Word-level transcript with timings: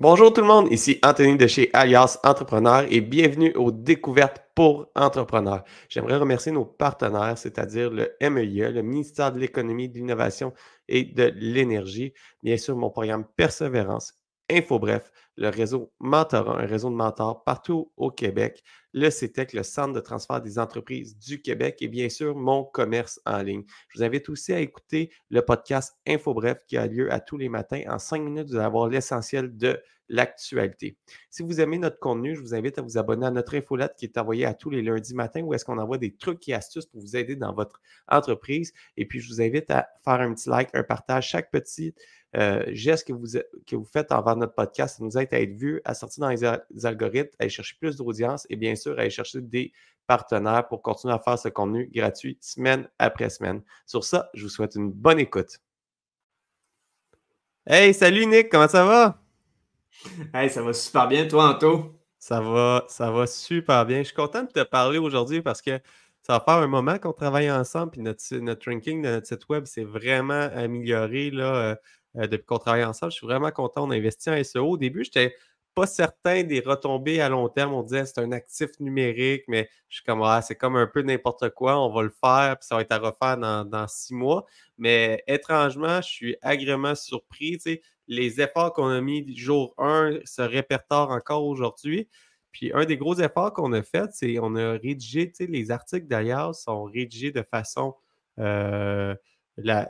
Bonjour 0.00 0.32
tout 0.32 0.42
le 0.42 0.46
monde, 0.46 0.70
ici 0.70 1.00
Anthony 1.02 1.36
de 1.36 1.48
chez 1.48 1.70
Alias 1.72 2.20
Entrepreneur 2.22 2.86
et 2.88 3.00
bienvenue 3.00 3.52
aux 3.56 3.72
découvertes 3.72 4.44
pour 4.54 4.86
entrepreneurs. 4.94 5.64
J'aimerais 5.88 6.18
remercier 6.18 6.52
nos 6.52 6.64
partenaires, 6.64 7.36
c'est-à-dire 7.36 7.90
le 7.90 8.12
MEIE, 8.20 8.70
le 8.70 8.82
ministère 8.82 9.32
de 9.32 9.40
l'Économie, 9.40 9.88
de 9.88 9.94
l'Innovation 9.94 10.52
et 10.86 11.02
de 11.02 11.32
l'Énergie, 11.34 12.12
bien 12.44 12.56
sûr 12.56 12.76
mon 12.76 12.90
programme 12.90 13.24
Persévérance, 13.36 14.14
InfoBref, 14.48 15.10
le 15.34 15.48
réseau 15.48 15.90
Mentorat, 15.98 16.62
un 16.62 16.66
réseau 16.66 16.90
de 16.90 16.94
mentors 16.94 17.42
partout 17.42 17.90
au 17.96 18.12
Québec, 18.12 18.62
le 18.98 19.10
CETEC, 19.10 19.52
le 19.52 19.62
Centre 19.62 19.92
de 19.92 20.00
transfert 20.00 20.40
des 20.40 20.58
entreprises 20.58 21.16
du 21.18 21.40
Québec 21.40 21.78
et 21.80 21.88
bien 21.88 22.08
sûr 22.08 22.34
mon 22.34 22.64
commerce 22.64 23.20
en 23.24 23.42
ligne. 23.42 23.64
Je 23.88 23.98
vous 23.98 24.04
invite 24.04 24.28
aussi 24.28 24.52
à 24.52 24.60
écouter 24.60 25.10
le 25.30 25.40
podcast 25.42 25.96
InfoBref 26.06 26.64
qui 26.66 26.76
a 26.76 26.86
lieu 26.86 27.12
à 27.12 27.20
tous 27.20 27.36
les 27.36 27.48
matins. 27.48 27.82
En 27.88 27.98
cinq 27.98 28.22
minutes, 28.22 28.48
vous 28.48 28.56
allez 28.56 28.64
avoir 28.64 28.88
l'essentiel 28.88 29.56
de 29.56 29.80
l'actualité. 30.08 30.96
Si 31.30 31.42
vous 31.42 31.60
aimez 31.60 31.78
notre 31.78 31.98
contenu, 31.98 32.34
je 32.34 32.40
vous 32.40 32.54
invite 32.54 32.78
à 32.78 32.82
vous 32.82 32.98
abonner 32.98 33.26
à 33.26 33.30
notre 33.30 33.54
infolette 33.54 33.94
qui 33.96 34.06
est 34.06 34.18
envoyée 34.18 34.46
à 34.46 34.54
tous 34.54 34.70
les 34.70 34.82
lundis 34.82 35.14
matins 35.14 35.42
où 35.42 35.54
est-ce 35.54 35.64
qu'on 35.64 35.78
envoie 35.78 35.98
des 35.98 36.16
trucs 36.16 36.48
et 36.48 36.54
astuces 36.54 36.86
pour 36.86 37.00
vous 37.00 37.16
aider 37.16 37.36
dans 37.36 37.52
votre 37.52 37.80
entreprise. 38.08 38.72
Et 38.96 39.06
puis, 39.06 39.20
je 39.20 39.28
vous 39.28 39.42
invite 39.42 39.70
à 39.70 39.88
faire 40.04 40.20
un 40.20 40.34
petit 40.34 40.48
like, 40.48 40.70
un 40.72 40.82
partage. 40.82 41.28
Chaque 41.28 41.50
petit 41.50 41.94
euh, 42.36 42.62
geste 42.68 43.08
que 43.08 43.12
vous, 43.12 43.38
que 43.66 43.76
vous 43.76 43.84
faites 43.84 44.12
envers 44.12 44.36
notre 44.36 44.54
podcast, 44.54 44.98
ça 44.98 45.04
nous 45.04 45.16
aide 45.16 45.32
à 45.32 45.40
être 45.40 45.54
vu, 45.54 45.80
à 45.84 45.94
sortir 45.94 46.22
dans 46.22 46.28
les, 46.28 46.86
algorithmes, 46.86 47.30
à 47.38 47.44
aller 47.44 47.50
chercher 47.50 47.76
plus 47.80 47.96
d'audience 47.96 48.46
et 48.50 48.56
bien 48.56 48.76
sûr 48.76 48.98
à 48.98 49.02
aller 49.02 49.10
chercher 49.10 49.40
des 49.40 49.72
partenaires 50.06 50.68
pour 50.68 50.82
continuer 50.82 51.14
à 51.14 51.18
faire 51.18 51.38
ce 51.38 51.48
contenu 51.48 51.90
gratuit 51.92 52.38
semaine 52.40 52.88
après 52.98 53.30
semaine. 53.30 53.62
Sur 53.86 54.04
ça, 54.04 54.30
je 54.34 54.42
vous 54.42 54.48
souhaite 54.50 54.74
une 54.74 54.90
bonne 54.90 55.18
écoute. 55.18 55.58
Hey, 57.66 57.92
salut 57.94 58.26
Nick, 58.26 58.50
comment 58.50 58.68
ça 58.68 58.84
va? 58.84 59.22
Hey, 60.34 60.48
ça 60.50 60.62
va 60.62 60.72
super 60.72 61.08
bien, 61.08 61.26
toi, 61.26 61.50
Anto? 61.50 61.98
Ça 62.18 62.40
va, 62.40 62.84
ça 62.88 63.10
va 63.10 63.26
super 63.26 63.86
bien. 63.86 63.98
Je 63.98 64.04
suis 64.04 64.14
content 64.14 64.42
de 64.42 64.48
te 64.48 64.62
parler 64.64 64.98
aujourd'hui 64.98 65.42
parce 65.42 65.62
que 65.62 65.78
ça 66.22 66.34
va 66.34 66.40
faire 66.40 66.62
un 66.62 66.66
moment 66.66 66.98
qu'on 66.98 67.12
travaille 67.12 67.50
ensemble, 67.50 67.92
puis 67.92 68.00
notre, 68.02 68.36
notre 68.36 68.70
ranking 68.70 69.02
de 69.02 69.08
notre 69.08 69.26
site 69.26 69.48
web 69.48 69.66
s'est 69.66 69.84
vraiment 69.84 70.48
amélioré 70.54 71.30
là, 71.30 71.54
euh, 71.54 71.74
depuis 72.14 72.44
qu'on 72.44 72.58
travaille 72.58 72.84
ensemble. 72.84 73.12
Je 73.12 73.18
suis 73.18 73.26
vraiment 73.26 73.50
content. 73.50 73.86
On 73.86 73.90
a 73.90 73.96
investi 73.96 74.30
en 74.30 74.42
SEO. 74.42 74.70
Au 74.70 74.76
début, 74.76 75.04
je 75.04 75.10
n'étais 75.10 75.36
pas 75.78 75.86
certain 75.86 76.42
des 76.42 76.58
retombées 76.58 77.20
à 77.20 77.28
long 77.28 77.48
terme. 77.48 77.72
On 77.72 77.84
disait 77.84 78.04
c'est 78.04 78.18
un 78.18 78.32
actif 78.32 78.70
numérique, 78.80 79.44
mais 79.46 79.70
je 79.88 79.96
suis 79.96 80.04
comme 80.04 80.22
ah, 80.22 80.42
c'est 80.42 80.56
comme 80.56 80.74
un 80.74 80.88
peu 80.88 81.02
n'importe 81.02 81.50
quoi. 81.50 81.78
On 81.78 81.92
va 81.92 82.02
le 82.02 82.10
faire, 82.10 82.58
puis 82.58 82.66
ça 82.66 82.74
va 82.74 82.80
être 82.82 82.90
à 82.90 82.98
refaire 82.98 83.36
dans, 83.38 83.86
six 83.86 84.12
mois. 84.12 84.44
Mais 84.76 85.22
étrangement, 85.28 86.00
je 86.02 86.08
suis 86.08 86.36
agréablement 86.42 86.96
surpris. 86.96 87.58
les 88.08 88.40
efforts 88.40 88.72
qu'on 88.72 88.88
a 88.88 89.00
mis 89.00 89.36
jour 89.36 89.74
1 89.78 90.18
se 90.24 90.42
répertorent 90.42 91.10
encore 91.10 91.44
aujourd'hui. 91.44 92.08
Puis 92.50 92.72
un 92.74 92.84
des 92.84 92.96
gros 92.96 93.14
efforts 93.14 93.52
qu'on 93.52 93.72
a 93.72 93.82
fait, 93.84 94.10
c'est 94.12 94.38
on 94.40 94.56
a 94.56 94.72
rédigé, 94.72 95.32
les 95.38 95.70
articles 95.70 96.08
d'ailleurs 96.08 96.56
sont 96.56 96.84
rédigés 96.84 97.30
de 97.30 97.42
façon 97.42 97.94
euh, 98.40 99.14
la, 99.56 99.88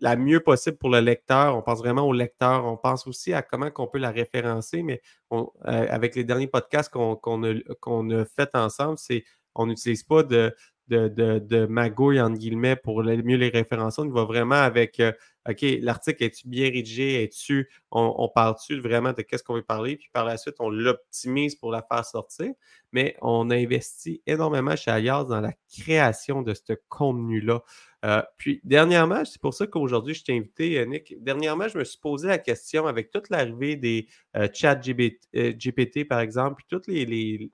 la 0.00 0.16
mieux 0.16 0.40
possible 0.40 0.76
pour 0.76 0.90
le 0.90 1.00
lecteur. 1.00 1.56
On 1.56 1.62
pense 1.62 1.78
vraiment 1.78 2.06
au 2.06 2.12
lecteur. 2.12 2.64
On 2.64 2.76
pense 2.76 3.06
aussi 3.06 3.32
à 3.32 3.42
comment 3.42 3.70
on 3.78 3.86
peut 3.86 3.98
la 3.98 4.10
référencer, 4.10 4.82
mais 4.82 5.00
euh, 5.32 5.44
avec 5.64 6.14
les 6.14 6.24
derniers 6.24 6.46
podcasts 6.46 6.90
qu'on 6.90 7.42
a, 7.44 8.24
fait 8.24 8.50
ensemble, 8.54 8.98
c'est 8.98 9.24
on 9.54 9.66
n'utilise 9.66 10.02
pas 10.02 10.22
de, 10.22 10.54
de, 10.88 11.08
de, 11.38 11.66
magouille, 11.66 12.20
entre 12.20 12.38
guillemets, 12.38 12.76
pour 12.76 13.02
mieux 13.02 13.36
les 13.36 13.48
référencer. 13.48 14.02
On 14.02 14.10
va 14.10 14.24
vraiment 14.24 14.54
avec, 14.56 15.00
euh, 15.00 15.12
OK, 15.48 15.64
l'article, 15.80 16.24
est-tu 16.24 16.48
bien 16.48 16.70
rédigé? 16.70 17.22
Est-tu, 17.22 17.70
on, 17.90 18.14
on 18.18 18.28
parle-tu 18.28 18.80
vraiment 18.80 19.12
de 19.12 19.22
qu'est-ce 19.22 19.42
qu'on 19.42 19.54
veut 19.54 19.62
parler? 19.62 19.96
Puis 19.96 20.10
par 20.12 20.24
la 20.24 20.36
suite, 20.36 20.56
on 20.58 20.68
l'optimise 20.68 21.54
pour 21.54 21.70
la 21.70 21.82
faire 21.82 22.04
sortir. 22.04 22.52
Mais 22.92 23.16
on 23.22 23.50
a 23.50 23.56
investi 23.56 24.22
énormément 24.26 24.76
chez 24.76 24.90
Alias 24.90 25.24
dans 25.24 25.40
la 25.40 25.52
création 25.68 26.42
de 26.42 26.54
ce 26.54 26.74
contenu-là. 26.88 27.62
Euh, 28.04 28.22
puis, 28.36 28.60
dernièrement, 28.64 29.24
c'est 29.24 29.40
pour 29.40 29.54
ça 29.54 29.66
qu'aujourd'hui, 29.66 30.14
je 30.14 30.24
t'ai 30.24 30.36
invité, 30.36 30.78
euh, 30.78 30.84
Nick. 30.84 31.14
Dernièrement, 31.22 31.68
je 31.68 31.78
me 31.78 31.84
suis 31.84 31.98
posé 31.98 32.28
la 32.28 32.38
question 32.38 32.86
avec 32.86 33.10
toute 33.10 33.30
l'arrivée 33.30 33.76
des 33.76 34.08
chats 34.52 34.74
GPT, 34.74 36.06
par 36.06 36.20
exemple, 36.20 36.56
puis 36.56 36.66
tous 36.68 36.90
les, 36.90 37.06
les, 37.06 37.50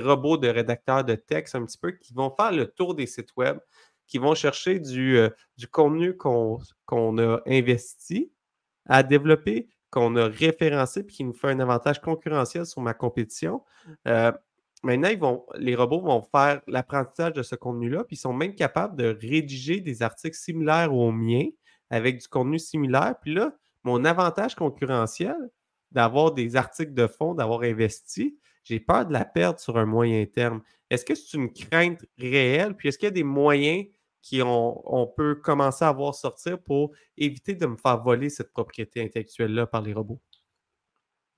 robots 0.00 0.36
de 0.36 0.48
rédacteurs 0.48 1.04
de 1.04 1.14
texte 1.14 1.54
un 1.54 1.64
petit 1.64 1.78
peu 1.78 1.92
qui 1.92 2.12
vont 2.14 2.34
faire 2.34 2.52
le 2.52 2.66
tour 2.66 2.94
des 2.94 3.06
sites 3.06 3.34
web, 3.36 3.58
qui 4.06 4.18
vont 4.18 4.34
chercher 4.34 4.78
du, 4.78 5.18
du 5.56 5.68
contenu 5.68 6.16
qu'on 6.16 6.58
a 7.18 7.40
investi 7.46 8.32
à 8.86 9.02
développer, 9.02 9.68
qu'on 9.90 10.16
a 10.16 10.26
référencé, 10.26 11.04
puis 11.04 11.16
qui 11.16 11.24
nous 11.24 11.32
fait 11.32 11.48
un 11.48 11.60
avantage 11.60 12.00
concurrentiel 12.00 12.66
sur 12.66 12.80
ma 12.80 12.94
compétition. 12.94 13.62
Maintenant, 14.82 15.14
vont, 15.18 15.46
les 15.56 15.74
robots 15.74 16.00
vont 16.00 16.22
faire 16.22 16.62
l'apprentissage 16.66 17.34
de 17.34 17.42
ce 17.42 17.54
contenu-là, 17.54 18.04
puis 18.04 18.16
ils 18.16 18.20
sont 18.20 18.32
même 18.32 18.54
capables 18.54 18.96
de 18.96 19.16
rédiger 19.20 19.80
des 19.80 20.02
articles 20.02 20.36
similaires 20.36 20.94
aux 20.94 21.12
miens 21.12 21.48
avec 21.90 22.18
du 22.18 22.28
contenu 22.28 22.58
similaire. 22.58 23.14
Puis 23.20 23.34
là, 23.34 23.52
mon 23.84 24.04
avantage 24.04 24.54
concurrentiel 24.54 25.36
d'avoir 25.90 26.32
des 26.32 26.56
articles 26.56 26.94
de 26.94 27.06
fond, 27.06 27.34
d'avoir 27.34 27.62
investi, 27.62 28.38
j'ai 28.62 28.80
peur 28.80 29.06
de 29.06 29.12
la 29.12 29.24
perdre 29.24 29.60
sur 29.60 29.76
un 29.78 29.86
moyen 29.86 30.24
terme. 30.26 30.62
Est-ce 30.90 31.04
que 31.04 31.14
c'est 31.14 31.36
une 31.36 31.52
crainte 31.52 32.04
réelle? 32.18 32.74
Puis 32.76 32.88
est-ce 32.88 32.98
qu'il 32.98 33.06
y 33.06 33.08
a 33.08 33.12
des 33.12 33.24
moyens 33.24 33.86
qu'on 34.28 35.12
peut 35.16 35.36
commencer 35.36 35.84
à 35.84 35.92
voir 35.92 36.14
sortir 36.14 36.60
pour 36.60 36.92
éviter 37.16 37.54
de 37.54 37.66
me 37.66 37.76
faire 37.76 38.02
voler 38.02 38.28
cette 38.28 38.52
propriété 38.52 39.02
intellectuelle-là 39.02 39.66
par 39.66 39.82
les 39.82 39.92
robots? 39.92 40.20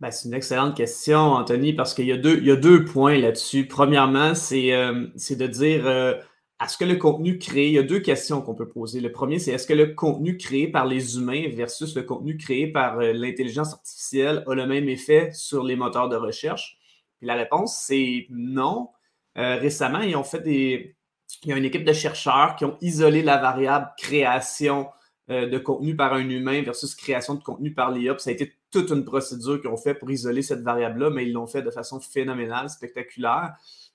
Ben, 0.01 0.11
c'est 0.11 0.27
une 0.27 0.35
excellente 0.35 0.77
question, 0.77 1.19
Anthony, 1.19 1.75
parce 1.75 1.95
qu'il 1.95 2.07
y, 2.07 2.13
a 2.13 2.17
deux, 2.17 2.85
points 2.85 3.19
là-dessus. 3.19 3.69
Premièrement, 3.69 4.35
c'est 4.35 4.73
euh, 4.73 5.07
de 5.15 5.47
dire 5.47 5.87
euh, 5.87 6.15
est-ce 6.63 6.77
que 6.77 6.85
le 6.85 6.97
contenu 6.97 7.39
créé, 7.39 7.69
il 7.69 7.75
y 7.75 7.79
a 7.79 7.85
deux 7.85 8.01
questions 8.01 8.43
qu'on 8.43 8.57
peut 8.57 8.69
poser. 8.69 9.01
Le 9.01 9.13
premier, 9.13 9.39
c'est 9.39 9.53
est-ce 9.53 9.67
que 9.67 9.75
le 9.75 9.95
contenu 9.95 10.37
créé 10.37 10.67
par 10.67 10.87
les 10.87 11.19
humains 11.19 11.45
versus 11.55 11.95
le 11.95 12.03
contenu 12.03 12.37
créé 12.37 12.67
par 12.67 12.99
euh, 12.99 13.13
l'intelligence 13.13 13.75
artificielle 13.75 14.43
a 14.49 14.55
le 14.55 14.67
même 14.67 14.89
effet 14.89 15.31
sur 15.35 15.63
les 15.63 15.77
moteurs 15.77 16.09
de 16.09 16.17
recherche? 16.17 16.79
Puis 17.23 17.29
la 17.29 17.37
réponse, 17.37 17.77
c'est 17.77 18.27
non. 18.31 18.91
récemment, 19.37 20.01
ils 20.01 20.17
ont 20.17 20.25
fait 20.25 20.41
des. 20.41 20.97
Il 21.45 21.51
y 21.51 21.53
a 21.53 21.57
une 21.57 21.65
équipe 21.65 21.85
de 21.85 21.93
chercheurs 21.93 22.57
qui 22.57 22.65
ont 22.65 22.77
isolé 22.81 23.23
la 23.23 23.37
variable 23.37 23.93
création 23.97 24.89
de 25.29 25.57
contenu 25.59 25.95
par 25.95 26.15
un 26.15 26.29
humain 26.29 26.63
versus 26.63 26.97
création 26.97 27.37
de 27.37 27.43
contenu 27.45 27.75
par 27.75 27.93
l'IA. 27.93 28.19
Ça 28.19 28.31
a 28.31 28.33
été 28.33 28.55
toute 28.73 28.91
une 28.91 29.05
procédure 29.05 29.61
qu'ils 29.61 29.71
ont 29.71 29.77
fait 29.77 29.95
pour 29.95 30.11
isoler 30.11 30.43
cette 30.43 30.63
variable-là, 30.63 31.11
mais 31.11 31.25
ils 31.25 31.33
l'ont 31.33 31.47
fait 31.47 31.63
de 31.63 31.71
façon 31.71 32.01
phénoménale, 32.01 32.69
spectaculaire. 32.69 33.55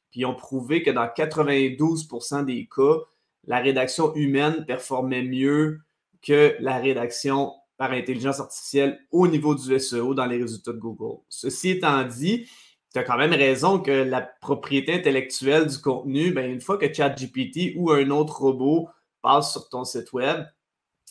Puis 0.09 0.21
ils 0.21 0.25
ont 0.25 0.35
prouvé 0.35 0.81
que 0.81 0.91
dans 0.91 1.03
92% 1.03 2.45
des 2.45 2.69
cas, 2.73 2.95
la 3.43 3.59
rédaction 3.59 4.15
humaine 4.15 4.63
performait 4.65 5.23
mieux 5.23 5.81
que 6.21 6.55
la 6.61 6.77
rédaction 6.77 7.51
par 7.75 7.91
intelligence 7.91 8.39
artificielle 8.39 9.01
au 9.11 9.27
niveau 9.27 9.53
du 9.53 9.77
SEO 9.77 10.13
dans 10.13 10.27
les 10.27 10.41
résultats 10.41 10.71
de 10.71 10.79
Google. 10.79 11.19
Ceci 11.27 11.71
étant 11.71 12.05
dit, 12.05 12.49
tu 12.97 13.01
as 13.01 13.03
quand 13.03 13.17
même 13.17 13.33
raison 13.33 13.79
que 13.79 13.91
la 13.91 14.21
propriété 14.21 14.95
intellectuelle 14.95 15.67
du 15.67 15.77
contenu, 15.77 16.31
bien, 16.31 16.47
une 16.47 16.61
fois 16.61 16.77
que 16.79 16.91
ChatGPT 16.91 17.73
ou 17.75 17.91
un 17.91 18.09
autre 18.09 18.41
robot 18.41 18.89
passe 19.21 19.51
sur 19.51 19.69
ton 19.69 19.83
site 19.83 20.13
web, 20.13 20.45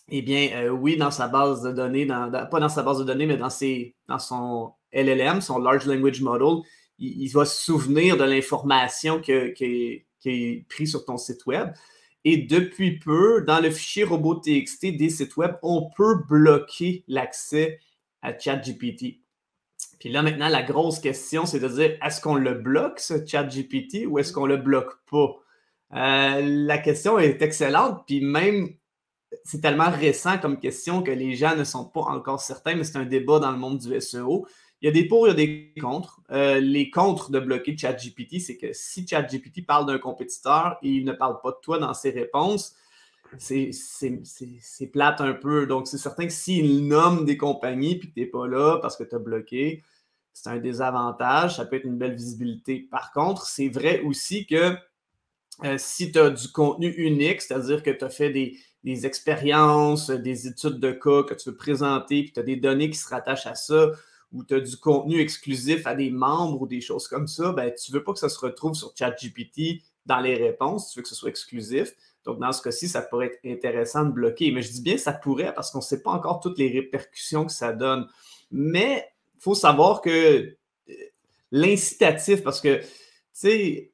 eh 0.09 0.23
bien, 0.23 0.51
euh, 0.55 0.71
oui, 0.71 0.97
dans 0.97 1.13
sa 1.13 1.29
base 1.29 1.63
de 1.63 1.71
données, 1.71 2.07
pas 2.07 2.61
dans 2.61 2.69
sa 2.69 2.83
base 2.83 2.99
de 2.99 3.05
données, 3.05 3.27
mais 3.27 3.37
dans, 3.37 3.49
dans 4.09 4.19
son 4.19 4.73
LLM, 4.93 5.41
son 5.41 5.59
Large 5.59 5.87
Language 5.87 6.21
Model, 6.23 6.63
il, 6.99 7.29
va 7.29 7.45
se 7.45 7.65
souvenir 7.65 8.17
de 8.17 8.25
l'information 8.25 9.21
qui 9.21 9.33
est 9.33 10.67
prise 10.69 10.91
sur 10.91 11.05
ton 11.05 11.19
site 11.19 11.47
web. 11.47 11.73
Et 12.25 12.39
depuis 12.39 12.99
peu, 12.99 13.45
dans 13.47 13.61
le 13.61 13.71
fichier 13.71 14.03
robot.txt 14.03 14.87
des 14.97 15.11
sites 15.11 15.37
web, 15.37 15.55
on 15.63 15.89
peut 15.97 16.17
bloquer 16.29 17.05
l'accès 17.07 17.79
à 18.23 18.37
ChatGPT. 18.37 19.21
Puis 19.98 20.10
là, 20.10 20.22
maintenant, 20.22 20.48
la 20.48 20.63
grosse 20.63 20.98
question, 20.98 21.47
c'est 21.47 21.60
de 21.60 21.69
dire 21.69 21.97
est-ce 22.04 22.21
qu'on 22.21 22.34
le 22.34 22.54
bloque, 22.54 23.01
ce 23.01 23.25
ChatGPT, 23.25 24.07
ou 24.07 24.19
est-ce 24.19 24.33
qu'on 24.33 24.47
le 24.47 24.57
bloque 24.57 24.98
pas? 25.10 25.37
Euh, 25.95 26.41
la 26.43 26.78
question 26.78 27.19
est 27.19 27.41
excellente, 27.43 28.03
puis 28.07 28.21
même 28.21 28.69
c'est 29.45 29.60
tellement 29.60 29.91
récent 29.91 30.39
comme 30.39 30.59
question 30.59 31.03
que 31.03 31.10
les 31.10 31.34
gens 31.34 31.57
ne 31.57 31.65
sont 31.65 31.84
pas 31.84 32.01
encore 32.03 32.41
certains, 32.41 32.75
mais 32.75 32.84
c'est 32.84 32.97
un 32.97 33.04
débat 33.04 33.39
dans 33.39 33.51
le 33.51 33.59
monde 33.59 33.78
du 33.78 34.01
SEO. 34.01 34.47
Il 34.83 34.87
y 34.87 34.89
a 34.89 34.93
des 34.93 35.07
pour, 35.07 35.27
il 35.27 35.31
y 35.31 35.33
a 35.33 35.34
des 35.34 35.72
contre. 35.81 36.21
Euh, 36.31 36.60
les 36.60 36.91
contre 36.91 37.31
de 37.31 37.41
bloquer 37.41 37.77
ChatGPT, 37.77 38.41
c'est 38.41 38.57
que 38.57 38.72
si 38.72 39.07
ChatGPT 39.07 39.65
parle 39.66 39.87
d'un 39.87 39.98
compétiteur 39.98 40.78
et 40.83 40.91
il 40.91 41.04
ne 41.04 41.13
parle 41.13 41.41
pas 41.43 41.51
de 41.51 41.57
toi 41.63 41.78
dans 41.78 41.95
ses 41.95 42.10
réponses, 42.10 42.75
c'est 43.38 44.86
plate 44.92 45.21
un 45.21 45.33
peu. 45.33 45.66
Donc, 45.66 45.86
c'est 45.86 45.98
certain 45.98 46.27
que 46.27 46.33
s'il 46.33 46.86
nomme 46.86 47.24
des 47.24 47.36
compagnies 47.36 47.92
et 47.92 47.98
que 47.98 48.06
tu 48.06 48.12
n'es 48.16 48.27
pas 48.27 48.47
là 48.47 48.78
parce 48.80 48.97
que 48.97 49.04
tu 49.04 49.15
as 49.15 49.18
bloqué, 49.18 49.83
c'est 50.33 50.50
un 50.50 50.59
désavantage. 50.59 51.56
Ça 51.56 51.66
peut 51.66 51.77
être 51.77 51.84
une 51.84 51.98
belle 51.98 52.15
visibilité. 52.15 52.86
Par 52.91 53.12
contre, 53.12 53.47
c'est 53.47 53.68
vrai 53.68 54.03
aussi 54.03 54.47
que 54.47 54.77
euh, 55.65 55.77
si 55.78 56.12
tu 56.12 56.18
as 56.18 56.30
du 56.30 56.48
contenu 56.48 56.88
unique, 56.88 57.41
c'est-à-dire 57.41 57.83
que 57.83 57.91
tu 57.91 58.04
as 58.04 58.10
fait 58.10 58.30
des, 58.30 58.59
des 58.84 59.06
expériences, 59.06 60.10
des 60.10 60.47
études 60.47 60.78
de 60.78 60.92
cas 60.92 61.22
que 61.22 61.34
tu 61.34 61.50
veux 61.50 61.56
présenter, 61.56 62.22
puis 62.22 62.33
tu 62.33 62.41
as 62.41 62.42
des 62.42 62.56
données 62.56 62.91
qui 62.91 62.98
se 62.98 63.09
rattachent 63.09 63.47
à 63.47 63.54
ça, 63.54 63.91
ou 64.33 64.44
tu 64.44 64.54
as 64.54 64.60
du 64.60 64.77
contenu 64.77 65.21
exclusif 65.21 65.86
à 65.86 65.94
des 65.94 66.10
membres 66.10 66.62
ou 66.62 66.66
des 66.66 66.80
choses 66.80 67.09
comme 67.09 67.27
ça, 67.27 67.53
ben, 67.53 67.72
tu 67.72 67.91
ne 67.91 67.98
veux 67.98 68.04
pas 68.04 68.12
que 68.12 68.18
ça 68.18 68.28
se 68.28 68.38
retrouve 68.38 68.74
sur 68.74 68.92
ChatGPT 68.97 69.83
dans 70.04 70.21
les 70.21 70.34
réponses, 70.34 70.91
tu 70.91 70.98
veux 70.98 71.03
que 71.03 71.09
ce 71.09 71.15
soit 71.15 71.30
exclusif. 71.30 71.94
Donc, 72.27 72.41
dans 72.41 72.53
ce 72.53 72.61
cas-ci, 72.61 72.89
ça 72.89 73.03
pourrait 73.03 73.27
être 73.27 73.39
intéressant 73.47 74.05
de 74.05 74.11
bloquer. 74.11 74.51
Mais 74.51 74.61
je 74.61 74.73
dis 74.73 74.83
bien 74.83 74.99
ça 74.99 75.13
pourrait 75.13 75.55
parce 75.55 75.71
qu'on 75.71 75.78
ne 75.78 75.84
sait 75.84 76.03
pas 76.03 76.11
encore 76.11 76.41
toutes 76.41 76.59
les 76.59 76.69
répercussions 76.69 77.47
que 77.47 77.53
ça 77.53 77.73
donne. 77.73 78.07
Mais 78.51 79.09
il 79.37 79.43
faut 79.43 79.55
savoir 79.55 80.01
que 80.01 80.11
euh, 80.11 80.55
l'incitatif, 81.53 82.43
parce 82.43 82.61
que, 82.61 82.81
tu 82.81 82.87
sais, 83.33 83.93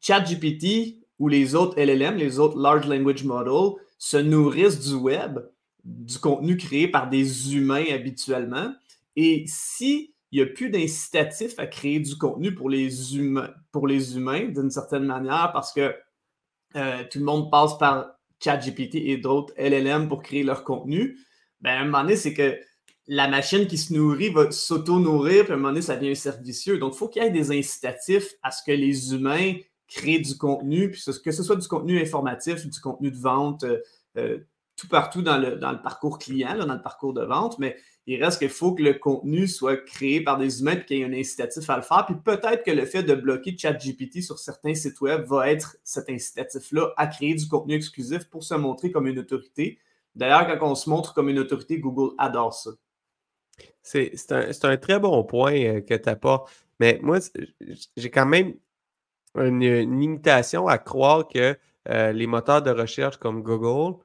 ChatGPT 0.00 1.04
ou 1.18 1.28
les 1.28 1.54
autres 1.54 1.78
LLM, 1.78 2.16
les 2.16 2.38
autres 2.38 2.58
Large 2.58 2.86
Language 2.86 3.24
Models, 3.24 3.80
se 3.98 4.16
nourrissent 4.16 4.80
du 4.80 4.94
web, 4.94 5.40
du 5.84 6.18
contenu 6.18 6.56
créé 6.56 6.88
par 6.88 7.10
des 7.10 7.54
humains 7.54 7.84
habituellement. 7.92 8.72
Et 9.14 9.44
s'il 9.46 10.08
n'y 10.32 10.40
a 10.40 10.46
plus 10.46 10.70
d'incitatif 10.70 11.58
à 11.58 11.66
créer 11.66 12.00
du 12.00 12.16
contenu 12.16 12.54
pour 12.54 12.70
les 12.70 12.88
pour 13.70 13.86
les 13.86 14.16
humains 14.16 14.46
d'une 14.48 14.70
certaine 14.70 15.04
manière, 15.04 15.52
parce 15.52 15.72
que 15.72 15.94
euh, 16.76 17.04
tout 17.10 17.18
le 17.18 17.24
monde 17.24 17.50
passe 17.50 17.78
par 17.78 18.14
ChatGPT 18.42 18.96
et 18.96 19.16
d'autres 19.16 19.54
LLM 19.56 20.08
pour 20.08 20.22
créer 20.22 20.42
leur 20.42 20.64
contenu, 20.64 21.18
ben, 21.60 21.70
à 21.70 21.80
un 21.80 21.84
moment 21.84 22.02
donné, 22.02 22.16
c'est 22.16 22.34
que 22.34 22.58
la 23.06 23.28
machine 23.28 23.66
qui 23.66 23.76
se 23.78 23.92
nourrit 23.92 24.30
va 24.30 24.50
s'auto-nourrir, 24.50 25.44
puis 25.44 25.52
à 25.52 25.54
un 25.54 25.58
moment 25.58 25.68
donné, 25.68 25.82
ça 25.82 25.96
devient 25.96 26.16
servicieux. 26.16 26.78
Donc, 26.78 26.94
il 26.94 26.98
faut 26.98 27.08
qu'il 27.08 27.22
y 27.22 27.26
ait 27.26 27.30
des 27.30 27.50
incitatifs 27.50 28.34
à 28.42 28.50
ce 28.50 28.62
que 28.64 28.72
les 28.72 29.14
humains 29.14 29.54
créent 29.88 30.20
du 30.20 30.36
contenu, 30.36 30.90
puis 30.90 31.02
que 31.24 31.32
ce 31.32 31.42
soit 31.42 31.56
du 31.56 31.68
contenu 31.68 32.00
informatif, 32.00 32.66
du 32.66 32.80
contenu 32.80 33.10
de 33.10 33.18
vente, 33.18 33.64
euh, 33.64 33.78
euh, 34.16 34.38
tout 34.76 34.88
partout 34.88 35.22
dans 35.22 35.38
le, 35.38 35.56
dans 35.56 35.72
le 35.72 35.80
parcours 35.80 36.18
client, 36.18 36.56
dans 36.58 36.74
le 36.74 36.82
parcours 36.82 37.12
de 37.12 37.22
vente, 37.22 37.58
mais 37.58 37.76
il 38.06 38.22
reste 38.22 38.38
qu'il 38.38 38.50
faut 38.50 38.74
que 38.74 38.82
le 38.82 38.94
contenu 38.94 39.48
soit 39.48 39.76
créé 39.76 40.20
par 40.20 40.36
des 40.36 40.60
humains 40.60 40.72
et 40.72 40.84
qu'il 40.84 40.98
y 40.98 41.02
ait 41.02 41.04
un 41.04 41.12
incitatif 41.12 41.68
à 41.70 41.76
le 41.76 41.82
faire. 41.82 42.04
Puis 42.06 42.16
peut-être 42.22 42.62
que 42.62 42.70
le 42.70 42.84
fait 42.84 43.02
de 43.02 43.14
bloquer 43.14 43.56
ChatGPT 43.56 44.20
sur 44.20 44.38
certains 44.38 44.74
sites 44.74 45.00
web 45.00 45.24
va 45.24 45.50
être 45.50 45.76
cet 45.84 46.10
incitatif-là 46.10 46.92
à 46.96 47.06
créer 47.06 47.34
du 47.34 47.48
contenu 47.48 47.74
exclusif 47.74 48.24
pour 48.28 48.44
se 48.44 48.54
montrer 48.54 48.90
comme 48.90 49.06
une 49.06 49.18
autorité. 49.18 49.78
D'ailleurs, 50.14 50.46
quand 50.58 50.70
on 50.70 50.74
se 50.74 50.90
montre 50.90 51.14
comme 51.14 51.28
une 51.28 51.38
autorité, 51.38 51.78
Google 51.78 52.14
adore 52.18 52.52
ça. 52.52 52.70
C'est 53.82 54.32
un, 54.32 54.76
très 54.76 54.98
bon 54.98 55.22
point 55.24 55.54
euh, 55.54 55.80
que 55.80 55.94
tu 55.94 56.08
apportes. 56.08 56.50
Mais 56.80 56.98
moi, 57.02 57.18
j'ai 57.96 58.10
quand 58.10 58.26
même 58.26 58.54
une, 59.36 59.60
limitation 59.98 60.66
à 60.66 60.78
croire 60.78 61.28
que 61.28 61.56
euh, 61.88 62.12
les 62.12 62.26
moteurs 62.26 62.62
de 62.62 62.70
recherche 62.70 63.16
comme 63.16 63.42
Google 63.42 63.98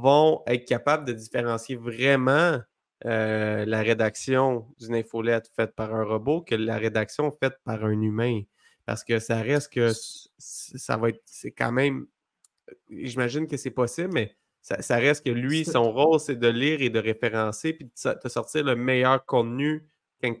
vont 0.00 0.42
être 0.46 0.66
capables 0.66 1.04
de 1.04 1.12
différencier 1.12 1.76
vraiment 1.76 2.60
euh, 3.04 3.64
la 3.66 3.82
rédaction 3.82 4.66
d'une 4.78 4.94
infolette 4.94 5.50
faite 5.54 5.74
par 5.74 5.94
un 5.94 6.04
robot 6.04 6.42
que 6.42 6.54
la 6.54 6.78
rédaction 6.78 7.30
faite 7.30 7.58
par 7.64 7.84
un 7.84 8.00
humain. 8.00 8.42
Parce 8.86 9.04
que 9.04 9.18
ça 9.18 9.42
reste 9.42 9.72
que 9.72 9.92
ça 10.38 10.96
va 10.96 11.10
être, 11.10 11.20
c'est 11.26 11.50
quand 11.50 11.72
même, 11.72 12.06
j'imagine 12.88 13.48
que 13.48 13.56
c'est 13.56 13.70
possible, 13.70 14.10
mais 14.12 14.36
ça, 14.62 14.96
reste 14.96 15.24
que 15.24 15.30
lui, 15.30 15.64
son 15.64 15.92
rôle, 15.92 16.18
c'est 16.18 16.36
de 16.36 16.48
lire 16.48 16.80
et 16.82 16.90
de 16.90 16.98
référencer 16.98 17.72
puis 17.72 17.84
de 17.84 18.12
te 18.14 18.28
sortir 18.28 18.64
le 18.64 18.74
meilleur 18.74 19.24
contenu 19.24 19.86
quand 20.20 20.34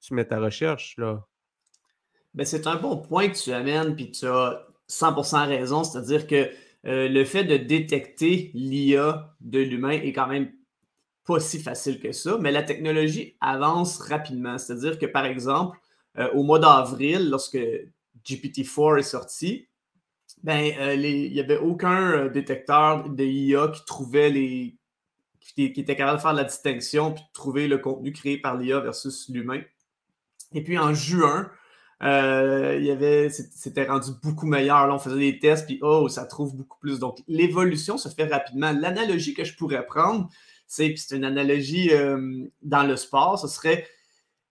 tu, 0.00 0.14
mets 0.14 0.24
ta 0.24 0.38
recherche. 0.38 0.96
Là. 0.98 1.26
Ben, 2.34 2.44
c'est 2.44 2.66
un 2.66 2.76
bon 2.76 2.98
point 2.98 3.28
que 3.28 3.36
tu 3.36 3.52
amènes, 3.52 3.96
puis 3.96 4.12
tu 4.12 4.26
as 4.26 4.66
100% 4.88 5.48
raison, 5.48 5.82
c'est-à-dire 5.82 6.26
que 6.26 6.50
euh, 6.86 7.08
le 7.08 7.24
fait 7.24 7.44
de 7.44 7.56
détecter 7.56 8.50
l'IA 8.54 9.34
de 9.40 9.60
l'humain 9.60 9.92
est 9.92 10.12
quand 10.12 10.26
même 10.26 10.52
pas 11.24 11.38
si 11.38 11.60
facile 11.60 12.00
que 12.00 12.10
ça, 12.10 12.36
mais 12.40 12.50
la 12.50 12.64
technologie 12.64 13.36
avance 13.40 13.98
rapidement. 13.98 14.58
C'est-à-dire 14.58 14.98
que, 14.98 15.06
par 15.06 15.24
exemple, 15.24 15.78
euh, 16.18 16.28
au 16.32 16.42
mois 16.42 16.58
d'avril, 16.58 17.30
lorsque 17.30 17.58
GPT-4 18.24 18.98
est 18.98 19.02
sorti, 19.02 19.68
ben, 20.42 20.72
euh, 20.80 20.94
il 20.94 21.32
n'y 21.32 21.40
avait 21.40 21.58
aucun 21.58 22.26
détecteur 22.26 23.08
de 23.08 23.24
IA 23.24 23.68
qui 23.68 23.84
trouvait 23.84 24.30
les. 24.30 24.76
Qui, 25.40 25.64
était 25.64 25.96
capable 25.96 26.18
de 26.18 26.22
faire 26.22 26.32
la 26.32 26.44
distinction 26.44 27.12
puis 27.12 27.24
de 27.24 27.32
trouver 27.32 27.66
le 27.66 27.78
contenu 27.78 28.12
créé 28.12 28.38
par 28.38 28.56
l'IA 28.56 28.78
versus 28.80 29.28
l'humain. 29.28 29.60
Et 30.52 30.62
puis 30.62 30.78
en 30.78 30.94
juin, 30.94 31.50
euh, 32.02 32.76
il 32.78 32.86
y 32.86 32.90
avait, 32.90 33.28
c'était 33.30 33.84
rendu 33.84 34.10
beaucoup 34.22 34.46
meilleur. 34.46 34.86
Là, 34.86 34.94
on 34.94 34.98
faisait 34.98 35.18
des 35.18 35.38
tests, 35.38 35.66
puis 35.66 35.78
oh, 35.82 36.08
ça 36.08 36.24
trouve 36.24 36.56
beaucoup 36.56 36.78
plus. 36.78 36.98
Donc, 36.98 37.18
l'évolution 37.28 37.96
se 37.96 38.08
fait 38.08 38.26
rapidement. 38.26 38.72
L'analogie 38.72 39.34
que 39.34 39.44
je 39.44 39.56
pourrais 39.56 39.86
prendre, 39.86 40.28
c'est, 40.66 40.94
c'est 40.96 41.16
une 41.16 41.24
analogie 41.24 41.90
euh, 41.92 42.46
dans 42.62 42.82
le 42.82 42.96
sport, 42.96 43.38
ce 43.38 43.46
serait 43.46 43.86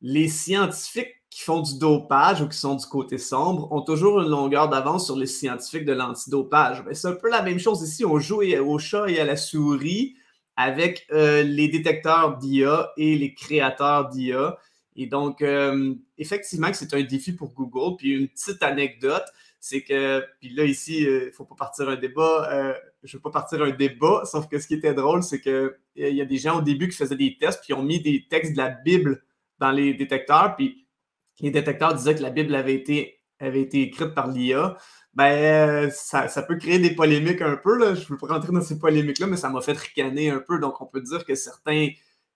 les 0.01 0.27
scientifiques 0.27 1.21
qui 1.29 1.41
font 1.41 1.61
du 1.61 1.77
dopage 1.77 2.41
ou 2.41 2.47
qui 2.47 2.57
sont 2.57 2.75
du 2.75 2.85
côté 2.85 3.17
sombre 3.17 3.71
ont 3.71 3.81
toujours 3.81 4.21
une 4.21 4.29
longueur 4.29 4.67
d'avance 4.67 5.05
sur 5.05 5.15
les 5.15 5.27
scientifiques 5.27 5.85
de 5.85 5.93
l'antidopage. 5.93 6.83
C'est 6.91 7.07
un 7.07 7.13
peu 7.13 7.29
la 7.29 7.41
même 7.41 7.59
chose 7.59 7.81
ici. 7.81 8.03
On 8.03 8.19
joue 8.19 8.41
au 8.41 8.79
chat 8.79 9.09
et 9.09 9.19
à 9.19 9.23
la 9.23 9.37
souris 9.37 10.15
avec 10.57 11.07
euh, 11.11 11.43
les 11.43 11.69
détecteurs 11.69 12.37
d'IA 12.37 12.91
et 12.97 13.17
les 13.17 13.33
créateurs 13.33 14.09
d'IA. 14.09 14.57
Et 14.95 15.07
donc, 15.07 15.41
euh, 15.41 15.93
effectivement, 16.17 16.67
c'est 16.73 16.93
un 16.93 17.03
défi 17.03 17.33
pour 17.33 17.53
Google. 17.53 17.97
Puis 17.97 18.11
une 18.11 18.27
petite 18.27 18.61
anecdote, 18.61 19.25
c'est 19.59 19.83
que, 19.83 20.23
puis 20.39 20.49
là, 20.49 20.65
ici, 20.65 21.01
il 21.01 21.07
euh, 21.07 21.25
ne 21.27 21.31
faut 21.31 21.45
pas 21.45 21.55
partir 21.55 21.87
un 21.89 21.95
débat. 21.95 22.49
Euh, 22.51 22.73
je 23.03 23.15
ne 23.15 23.19
veux 23.19 23.21
pas 23.21 23.31
partir 23.31 23.61
un 23.61 23.71
débat, 23.71 24.23
sauf 24.25 24.47
que 24.47 24.59
ce 24.59 24.67
qui 24.67 24.75
était 24.75 24.93
drôle, 24.93 25.23
c'est 25.23 25.39
qu'il 25.39 25.71
y 25.95 26.21
a 26.21 26.25
des 26.25 26.37
gens 26.37 26.59
au 26.59 26.61
début 26.61 26.89
qui 26.89 26.97
faisaient 26.97 27.15
des 27.15 27.37
tests, 27.37 27.61
puis 27.63 27.73
ont 27.73 27.83
mis 27.83 28.01
des 28.01 28.27
textes 28.29 28.53
de 28.53 28.57
la 28.57 28.69
Bible 28.69 29.23
dans 29.59 29.71
les 29.71 29.93
détecteurs, 29.93 30.55
puis 30.55 30.87
les 31.39 31.51
détecteurs 31.51 31.93
disaient 31.93 32.15
que 32.15 32.21
la 32.21 32.29
Bible 32.31 32.53
avait 32.55 32.73
été, 32.75 33.19
avait 33.39 33.61
été 33.61 33.81
écrite 33.83 34.13
par 34.13 34.27
l'IA. 34.27 34.77
Ben, 35.13 35.89
ça, 35.91 36.27
ça, 36.27 36.41
peut 36.41 36.57
créer 36.57 36.79
des 36.79 36.95
polémiques 36.95 37.41
un 37.41 37.57
peu. 37.57 37.77
Là. 37.77 37.95
Je 37.95 38.01
ne 38.01 38.05
veux 38.05 38.17
pas 38.17 38.27
rentrer 38.27 38.53
dans 38.53 38.61
ces 38.61 38.79
polémiques-là, 38.79 39.27
mais 39.27 39.37
ça 39.37 39.49
m'a 39.49 39.61
fait 39.61 39.77
ricaner 39.77 40.29
un 40.29 40.39
peu. 40.39 40.59
Donc, 40.59 40.79
on 40.81 40.85
peut 40.85 41.01
dire 41.01 41.25
que 41.25 41.35
certains 41.35 41.89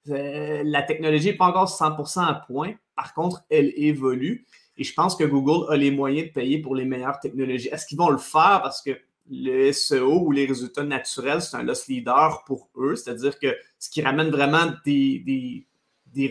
euh, 0.10 0.62
la 0.64 0.84
technologie 0.84 1.28
n'est 1.28 1.38
pas 1.38 1.48
encore 1.48 1.70
100% 1.70 2.26
à 2.26 2.34
point. 2.48 2.74
Par 2.96 3.14
contre, 3.14 3.44
elle 3.50 3.74
évolue. 3.76 4.46
Et 4.78 4.84
je 4.84 4.94
pense 4.94 5.16
que 5.16 5.24
Google 5.24 5.72
a 5.72 5.78
les 5.78 5.92
moyens 5.92 6.28
de 6.28 6.34
payer 6.34 6.60
pour 6.60 6.76
les 6.76 6.86
meilleures 6.86 7.20
technologies. 7.20 7.70
Est-ce 7.70 7.86
qu'ils 7.86 7.98
vont 7.98 8.10
le 8.10 8.18
faire? 8.18 8.62
Parce 8.62 8.82
que 8.82 8.92
le 9.30 9.72
SEO 9.72 10.22
ou 10.26 10.32
les 10.32 10.46
résultats 10.46 10.84
naturels, 10.84 11.42
c'est 11.42 11.58
un 11.58 11.64
loss 11.64 11.88
leader 11.88 12.44
pour 12.46 12.70
eux? 12.76 12.96
C'est-à-dire 12.96 13.40
que 13.40 13.56
ce 13.80 13.90
qui 13.90 14.02
ramène 14.02 14.30
vraiment 14.30 14.72
des, 14.86 15.66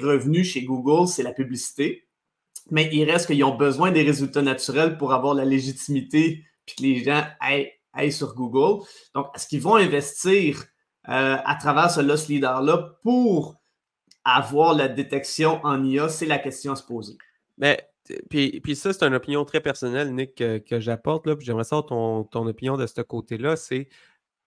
revenus 0.00 0.52
chez 0.52 0.62
Google, 0.62 1.08
c'est 1.08 1.22
la 1.22 1.32
publicité. 1.32 2.06
Mais 2.70 2.88
il 2.92 3.10
reste 3.10 3.26
qu'ils 3.26 3.44
ont 3.44 3.56
besoin 3.56 3.90
des 3.90 4.02
résultats 4.02 4.42
naturels 4.42 4.96
pour 4.96 5.12
avoir 5.12 5.34
la 5.34 5.44
légitimité 5.44 6.44
puis 6.64 6.76
que 6.76 6.82
les 6.82 7.04
gens 7.04 7.22
aillent, 7.40 7.70
aillent 7.92 8.12
sur 8.12 8.34
Google. 8.34 8.84
Donc, 9.14 9.26
est-ce 9.34 9.46
qu'ils 9.46 9.60
vont 9.60 9.76
investir 9.76 10.64
euh, 11.08 11.36
à 11.44 11.54
travers 11.56 11.90
ce 11.90 12.00
loss 12.00 12.28
leader-là 12.28 12.96
pour 13.02 13.56
avoir 14.24 14.74
la 14.74 14.88
détection 14.88 15.60
en 15.64 15.84
IA, 15.84 16.08
c'est 16.08 16.26
la 16.26 16.38
question 16.38 16.72
à 16.72 16.76
se 16.76 16.82
poser. 16.82 17.16
Mais 17.58 17.88
puis, 18.28 18.60
puis 18.60 18.76
ça, 18.76 18.92
c'est 18.92 19.04
une 19.04 19.14
opinion 19.14 19.44
très 19.44 19.60
personnelle, 19.60 20.14
Nick, 20.14 20.34
que, 20.34 20.80
j'apporte. 20.80 21.26
Là, 21.26 21.36
j'aimerais 21.40 21.64
savoir 21.64 21.86
ton, 21.86 22.24
ton, 22.24 22.46
opinion 22.46 22.76
de 22.76 22.86
ce 22.86 23.00
côté-là. 23.00 23.56
C'est 23.56 23.88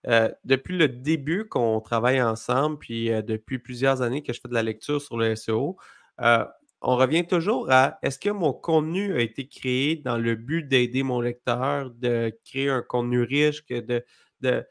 euh, 0.07 0.29
depuis 0.45 0.77
le 0.77 0.87
début 0.87 1.47
qu'on 1.47 1.81
travaille 1.81 2.21
ensemble, 2.21 2.77
puis 2.77 3.11
euh, 3.11 3.21
depuis 3.21 3.59
plusieurs 3.59 4.01
années 4.01 4.23
que 4.23 4.31
je 4.31 4.39
fais 4.39 4.47
de 4.47 4.53
la 4.53 4.63
lecture 4.63 5.01
sur 5.01 5.17
le 5.17 5.35
SEO, 5.35 5.77
euh, 6.21 6.45
on 6.81 6.95
revient 6.95 7.25
toujours 7.25 7.71
à 7.71 7.97
est-ce 8.03 8.19
que 8.19 8.29
mon 8.29 8.53
contenu 8.53 9.15
a 9.15 9.21
été 9.21 9.47
créé 9.47 9.95
dans 9.97 10.17
le 10.17 10.35
but 10.35 10.63
d'aider 10.67 11.03
mon 11.03 11.19
lecteur, 11.19 11.89
de 11.91 12.31
créer 12.45 12.69
un 12.69 12.83
contenu 12.83 13.23
riche, 13.23 13.65
de, 13.65 14.05
de 14.41 14.65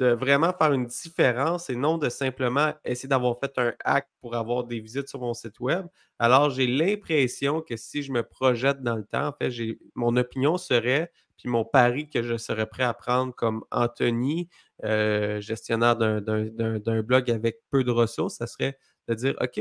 de 0.00 0.12
vraiment 0.12 0.54
faire 0.54 0.72
une 0.72 0.86
différence 0.86 1.68
et 1.68 1.76
non 1.76 1.98
de 1.98 2.08
simplement 2.08 2.72
essayer 2.86 3.08
d'avoir 3.08 3.38
fait 3.38 3.52
un 3.58 3.74
hack 3.84 4.08
pour 4.22 4.34
avoir 4.34 4.64
des 4.64 4.80
visites 4.80 5.08
sur 5.08 5.20
mon 5.20 5.34
site 5.34 5.60
web. 5.60 5.86
Alors, 6.18 6.48
j'ai 6.48 6.66
l'impression 6.66 7.60
que 7.60 7.76
si 7.76 8.02
je 8.02 8.10
me 8.10 8.22
projette 8.22 8.82
dans 8.82 8.96
le 8.96 9.04
temps, 9.04 9.28
en 9.28 9.32
fait, 9.32 9.50
mon 9.94 10.16
opinion 10.16 10.56
serait, 10.56 11.12
puis 11.36 11.50
mon 11.50 11.66
pari 11.66 12.08
que 12.08 12.22
je 12.22 12.38
serais 12.38 12.64
prêt 12.66 12.82
à 12.82 12.94
prendre 12.94 13.34
comme 13.34 13.62
Anthony, 13.70 14.48
euh, 14.84 15.38
gestionnaire 15.42 15.96
d'un 15.96 17.02
blog 17.02 17.30
avec 17.30 17.58
peu 17.70 17.84
de 17.84 17.90
ressources, 17.90 18.36
ça 18.36 18.46
serait 18.46 18.78
de 19.06 19.12
dire, 19.14 19.34
OK, 19.42 19.60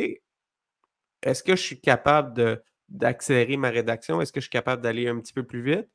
est-ce 1.22 1.44
que 1.44 1.58
je 1.58 1.62
suis 1.62 1.82
capable 1.82 2.62
d'accélérer 2.88 3.58
ma 3.58 3.72
rédaction? 3.72 4.22
Est-ce 4.22 4.32
que 4.32 4.40
je 4.40 4.46
suis 4.46 4.52
capable 4.52 4.82
d'aller 4.82 5.10
un 5.10 5.20
petit 5.20 5.34
peu 5.34 5.44
plus 5.44 5.62
vite? 5.62 5.90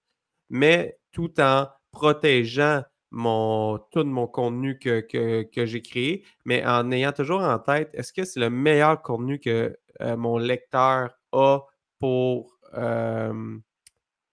Mais 0.51 0.99
tout 1.13 1.41
en 1.41 1.69
protégeant 1.93 2.83
mon, 3.14 3.78
tout 3.92 4.04
mon 4.04 4.26
contenu 4.26 4.78
que, 4.78 5.06
j'ai 5.54 5.83
créé, 5.83 6.25
mais 6.44 6.66
en 6.66 6.90
ayant 6.90 7.12
toujours 7.12 7.42
en 7.42 7.59
tête, 7.59 7.90
est-ce 7.94 8.12
que 8.12 8.25
c'est 8.25 8.40
le 8.40 8.50
meilleur 8.50 9.00
contenu 9.02 9.38
que 9.38 9.76
euh, 10.00 10.16
mon 10.16 10.37
lecteur 10.37 11.11
a 11.33 11.61
pour, 12.00 12.59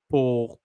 pour, 0.09 0.59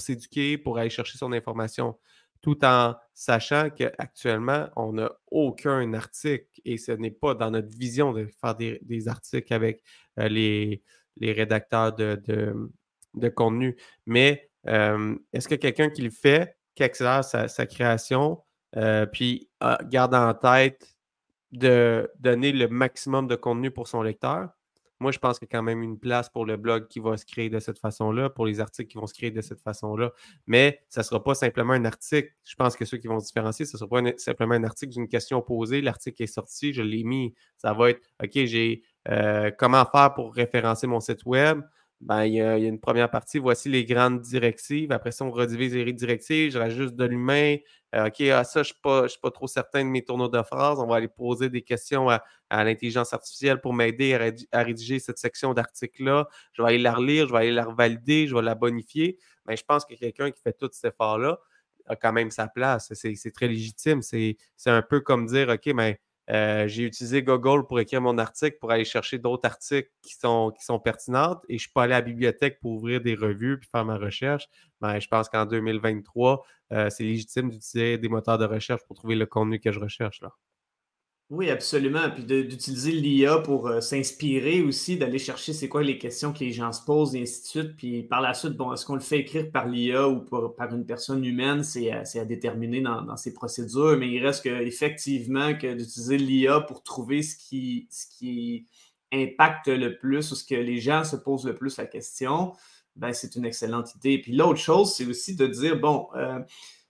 s'éduquer, 0.00 0.58
pour 0.58 0.78
aller 0.78 0.90
chercher 0.90 1.16
son 1.16 1.32
information? 1.32 1.96
tout 2.42 2.64
en 2.64 2.94
sachant 3.12 3.68
qu'actuellement, 3.70 4.68
on 4.76 4.94
n'a 4.94 5.12
aucun 5.30 5.92
article 5.92 6.48
et 6.64 6.78
ce 6.78 6.92
n'est 6.92 7.10
pas 7.10 7.34
dans 7.34 7.50
notre 7.50 7.68
vision 7.76 8.12
de 8.12 8.26
faire 8.40 8.56
des, 8.56 9.08
articles 9.08 9.52
avec 9.52 9.82
euh, 10.18 10.28
les, 10.28 10.82
rédacteurs 11.20 11.94
de, 11.94 12.18
de, 13.14 13.28
contenu. 13.28 13.76
Mais 14.06 14.50
euh, 14.68 15.16
est-ce 15.32 15.48
que 15.48 15.54
quelqu'un 15.54 15.90
qui 15.90 16.02
le 16.02 16.10
fait, 16.10 16.56
qui 16.80 16.84
accélère 16.84 17.22
sa, 17.22 17.66
création, 17.66 18.42
euh, 18.76 19.04
puis 19.04 19.50
garde 19.84 20.14
en 20.14 20.32
tête 20.32 20.96
de 21.52 22.10
donner 22.18 22.52
le 22.52 22.68
maximum 22.68 23.26
de 23.26 23.36
contenu 23.36 23.70
pour 23.70 23.86
son 23.86 24.00
lecteur? 24.00 24.48
Moi, 24.98 25.12
je 25.12 25.18
pense 25.18 25.38
qu'il 25.38 25.46
y 25.46 25.54
a 25.54 25.58
quand 25.58 25.62
même 25.62 25.82
une 25.82 25.98
place 25.98 26.30
pour 26.30 26.46
le 26.46 26.56
blog 26.56 26.88
qui 26.88 26.98
va 26.98 27.18
se 27.18 27.26
créer 27.26 27.50
de 27.50 27.58
cette 27.58 27.78
façon-là, 27.78 28.30
pour 28.30 28.46
les 28.46 28.60
articles 28.60 28.90
qui 28.90 28.96
vont 28.96 29.06
se 29.06 29.12
créer 29.12 29.30
de 29.30 29.42
cette 29.42 29.60
façon-là. 29.60 30.12
Mais 30.46 30.80
ça 30.88 31.02
ne 31.02 31.04
sera 31.04 31.22
pas 31.22 31.34
simplement 31.34 31.74
un 31.74 31.84
article. 31.84 32.30
Je 32.44 32.54
pense 32.54 32.76
que 32.76 32.86
ceux 32.86 32.96
qui 32.96 33.06
vont 33.06 33.20
se 33.20 33.26
différencier, 33.26 33.66
ce 33.66 33.76
ne 33.76 33.78
sera 33.78 33.88
pas 33.88 34.02
simplement 34.16 34.54
un 34.54 34.64
article 34.64 34.92
d'une 34.92 35.08
question 35.08 35.42
posée. 35.42 35.82
L'article 35.82 36.22
est 36.22 36.26
sorti, 36.26 36.72
je 36.72 36.82
l'ai 36.82 37.04
mis. 37.04 37.34
Ça 37.58 37.74
va 37.74 37.90
être 37.90 38.00
OK, 38.22 38.32
j'ai 38.32 38.82
euh, 39.08 39.50
comment 39.58 39.84
faire 39.84 40.14
pour 40.14 40.34
référencer 40.34 40.86
mon 40.86 41.00
site 41.00 41.26
web? 41.26 41.60
Ben, 42.00 42.24
il, 42.24 42.34
y 42.34 42.40
a, 42.40 42.56
une 42.56 42.80
première 42.80 43.10
partie, 43.10 43.38
voici 43.38 43.68
les 43.68 43.84
grandes 43.84 44.20
directives. 44.22 44.90
Après 44.90 45.12
ça, 45.12 45.24
on 45.24 45.30
redivise 45.30 45.74
les 45.74 45.92
directives, 45.92 46.50
je 46.50 46.58
rajoute 46.58 46.96
de 46.96 47.04
l'humain. 47.04 47.56
Euh, 47.94 48.06
OK, 48.06 48.20
ah, 48.22 48.42
ça, 48.44 48.62
je 48.62 48.72
ne 48.72 49.08
suis, 49.08 49.18
pas 49.20 49.30
trop 49.30 49.46
certain 49.46 49.84
de 49.84 49.90
mes 49.90 50.02
tourneaux 50.02 50.28
de 50.28 50.42
phrases. 50.42 50.78
On 50.78 50.86
va 50.86 50.96
aller 50.96 51.08
poser 51.08 51.50
des 51.50 51.60
questions 51.60 52.08
à, 52.08 52.22
l'intelligence 52.64 53.12
artificielle 53.12 53.60
pour 53.60 53.74
m'aider 53.74 54.14
à, 54.52 54.62
rédiger 54.62 54.98
cette 54.98 55.18
section 55.18 55.52
d'article-là. 55.52 56.26
Je 56.52 56.62
vais 56.62 56.68
aller 56.68 56.78
la 56.78 56.94
relire, 56.94 57.28
je 57.28 57.32
vais 57.32 57.38
aller 57.38 57.52
la 57.52 57.64
revalider, 57.64 58.26
je 58.26 58.34
vais 58.34 58.42
la 58.42 58.54
bonifier. 58.54 59.18
Mais 59.46 59.56
je 59.56 59.64
pense 59.64 59.84
que 59.84 59.94
quelqu'un 59.94 60.30
qui 60.30 60.40
fait 60.40 60.54
tout 60.54 60.70
cet 60.72 60.94
effort-là 60.94 61.38
a 61.86 61.96
quand 61.96 62.12
même 62.12 62.30
sa 62.30 62.48
place. 62.48 62.92
C'est 62.94 63.32
très 63.32 63.48
légitime. 63.48 64.00
C'est 64.00 64.36
un 64.66 64.82
peu 64.82 65.00
comme 65.00 65.26
dire, 65.26 65.50
OK, 65.50 65.66
mais 65.74 66.00
euh, 66.30 66.68
j'ai 66.68 66.84
utilisé 66.84 67.22
Google 67.22 67.66
pour 67.66 67.80
écrire 67.80 68.00
mon 68.00 68.16
article, 68.18 68.58
pour 68.60 68.70
aller 68.70 68.84
chercher 68.84 69.18
d'autres 69.18 69.46
articles 69.46 69.90
qui 70.02 70.14
sont, 70.14 70.52
qui 70.56 70.64
sont 70.64 70.78
pertinents 70.78 71.40
et 71.48 71.54
je 71.54 71.62
suis 71.62 71.72
pas 71.72 71.84
allé 71.84 71.94
à 71.94 71.98
la 71.98 72.02
bibliothèque 72.02 72.60
pour 72.60 72.72
ouvrir 72.72 73.00
des 73.00 73.14
revues 73.14 73.58
puis 73.58 73.68
faire 73.70 73.84
ma 73.84 73.96
recherche. 73.96 74.46
Mais 74.80 74.94
ben, 74.94 75.00
je 75.00 75.08
pense 75.08 75.28
qu'en 75.28 75.44
2023, 75.44 76.44
euh, 76.72 76.88
c'est 76.90 77.02
légitime 77.02 77.50
d'utiliser 77.50 77.98
des 77.98 78.08
moteurs 78.08 78.38
de 78.38 78.44
recherche 78.44 78.82
pour 78.86 78.96
trouver 78.96 79.16
le 79.16 79.26
contenu 79.26 79.58
que 79.58 79.72
je 79.72 79.80
recherche. 79.80 80.20
Là. 80.20 80.30
Oui, 81.30 81.48
absolument. 81.48 82.10
Puis 82.10 82.24
d'utiliser 82.24 82.90
l'IA 82.90 83.38
pour 83.38 83.68
euh, 83.68 83.80
s'inspirer 83.80 84.62
aussi, 84.62 84.96
d'aller 84.98 85.20
chercher 85.20 85.52
c'est 85.52 85.68
quoi 85.68 85.80
les 85.80 85.96
questions 85.96 86.32
que 86.32 86.40
les 86.40 86.50
gens 86.50 86.72
se 86.72 86.84
posent 86.84 87.14
et 87.14 87.22
ainsi 87.22 87.42
de 87.42 87.46
suite. 87.46 87.76
Puis 87.76 88.02
par 88.02 88.20
la 88.20 88.34
suite, 88.34 88.54
bon, 88.54 88.72
est-ce 88.72 88.84
qu'on 88.84 88.96
le 88.96 89.00
fait 89.00 89.20
écrire 89.20 89.48
par 89.52 89.68
l'IA 89.68 90.08
ou 90.08 90.22
par 90.22 90.74
une 90.74 90.84
personne 90.84 91.24
humaine, 91.24 91.62
c'est 91.62 91.92
à, 91.92 92.24
déterminer 92.24 92.80
dans, 92.80 93.02
dans, 93.02 93.16
ces 93.16 93.32
procédures. 93.32 93.96
Mais 93.96 94.10
il 94.10 94.26
reste 94.26 94.42
que, 94.42 94.48
effectivement 94.48 95.54
que 95.54 95.72
d'utiliser 95.72 96.18
l'IA 96.18 96.62
pour 96.62 96.82
trouver 96.82 97.22
ce 97.22 97.36
qui, 97.36 97.86
ce 97.90 98.06
qui 98.18 98.66
impacte 99.12 99.68
le 99.68 99.96
plus 99.98 100.32
ou 100.32 100.34
ce 100.34 100.44
que 100.44 100.56
les 100.56 100.80
gens 100.80 101.04
se 101.04 101.14
posent 101.14 101.46
le 101.46 101.54
plus 101.54 101.76
la 101.76 101.86
question, 101.86 102.54
ben, 102.96 103.12
c'est 103.12 103.36
une 103.36 103.44
excellente 103.44 103.94
idée. 103.94 104.18
Puis 104.18 104.32
l'autre 104.32 104.58
chose, 104.58 104.94
c'est 104.94 105.06
aussi 105.06 105.36
de 105.36 105.46
dire, 105.46 105.78
bon, 105.78 106.08
euh, 106.16 106.40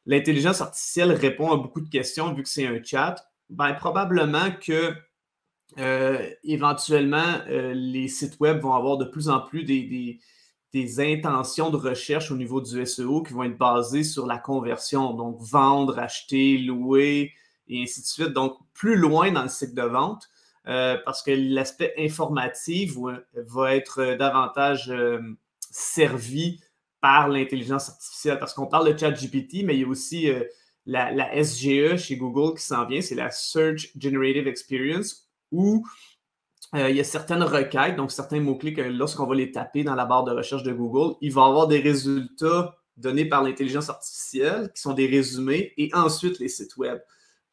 l'intelligence 0.07 0.63
artificielle 0.63 1.13
répond 1.13 1.53
à 1.53 1.57
beaucoup 1.59 1.83
de 1.83 1.91
questions 1.91 2.33
vu 2.33 2.43
que 2.43 2.49
c'est 2.49 2.67
un 2.67 2.83
chat 2.83 3.30
ben, 3.51 3.75
probablement 3.75 4.51
que 4.61 4.95
euh, 5.79 6.31
éventuellement, 6.43 7.39
euh, 7.49 7.73
les 7.75 8.09
sites 8.09 8.39
web 8.41 8.61
vont 8.61 8.75
avoir 8.75 8.97
de 8.99 9.05
plus 9.05 9.29
en 9.29 9.41
plus 9.41 9.65
des, 9.65 10.21
intentions 11.01 11.71
de 11.71 11.77
recherche 11.77 12.31
au 12.31 12.37
niveau 12.37 12.61
du 12.61 12.85
SEO 12.87 13.23
qui 13.23 13.33
vont 13.33 13.45
être 13.45 13.59
basées 13.59 14.05
sur 14.05 14.27
la 14.27 14.39
conversion, 14.39 15.15
donc 15.15 15.39
vendre, 15.41 15.99
acheter, 15.99 16.59
louer, 16.59 17.33
et 17.69 17.83
ainsi 17.83 18.01
de 18.03 18.07
suite. 18.07 18.33
Donc, 18.33 18.57
plus 18.73 18.97
loin 18.97 19.33
dans 19.33 19.43
le 19.43 19.49
cycle 19.49 19.75
de 19.75 19.83
vente, 19.83 20.29
euh, 20.69 20.97
parce 21.05 21.23
que 21.23 21.33
l'aspect 21.33 21.95
informatif 21.99 22.95
va 23.35 23.75
être 23.75 24.17
davantage 24.17 24.93
servi 25.71 26.61
par 27.01 27.29
l'intelligence 27.29 27.89
artificielle, 27.89 28.39
parce 28.39 28.55
qu'on 28.55 28.67
parle 28.67 28.93
de 28.93 28.99
chat 28.99 29.11
GPT, 29.11 29.65
mais 29.65 29.75
il 29.77 29.81
y 29.81 29.85
a 29.85 29.89
aussi 29.89 30.31
la, 30.87 31.43
SGE 31.43 31.97
chez 31.97 32.17
Google 32.17 32.57
qui 32.57 32.65
s'en 32.65 32.87
vient, 32.87 33.01
c'est 33.01 33.15
la 33.15 33.31
Search 33.31 33.91
Generative 33.99 34.49
Experience, 34.49 35.29
où 35.53 35.87
euh, 36.75 36.91
il 36.91 36.97
y 36.97 37.01
a 37.01 37.05
certaines 37.05 37.43
requêtes, 37.43 37.97
donc 37.97 38.13
certains 38.13 38.41
mots-clés 38.41 38.73
que 38.73 38.83
lorsqu'on 38.83 39.27
va 39.27 39.35
les 39.35 39.51
taper 39.51 39.83
dans 39.83 39.95
la 39.95 40.05
barre 40.05 40.25
de 40.25 40.33
recherche 40.33 40.63
de 40.63 40.73
Google, 40.73 41.17
il 41.21 41.33
va 41.33 41.45
avoir 41.45 41.67
des 41.67 41.81
résultats 41.81 42.77
donnés 42.97 43.25
par 43.25 43.43
l'intelligence 43.43 43.89
artificielle 43.89 44.71
qui 44.75 44.81
sont 44.81 44.93
des 44.93 45.07
résumés 45.07 45.73
et 45.77 45.91
ensuite 45.95 46.39
les 46.39 46.49
sites 46.49 46.77
web. 46.77 47.01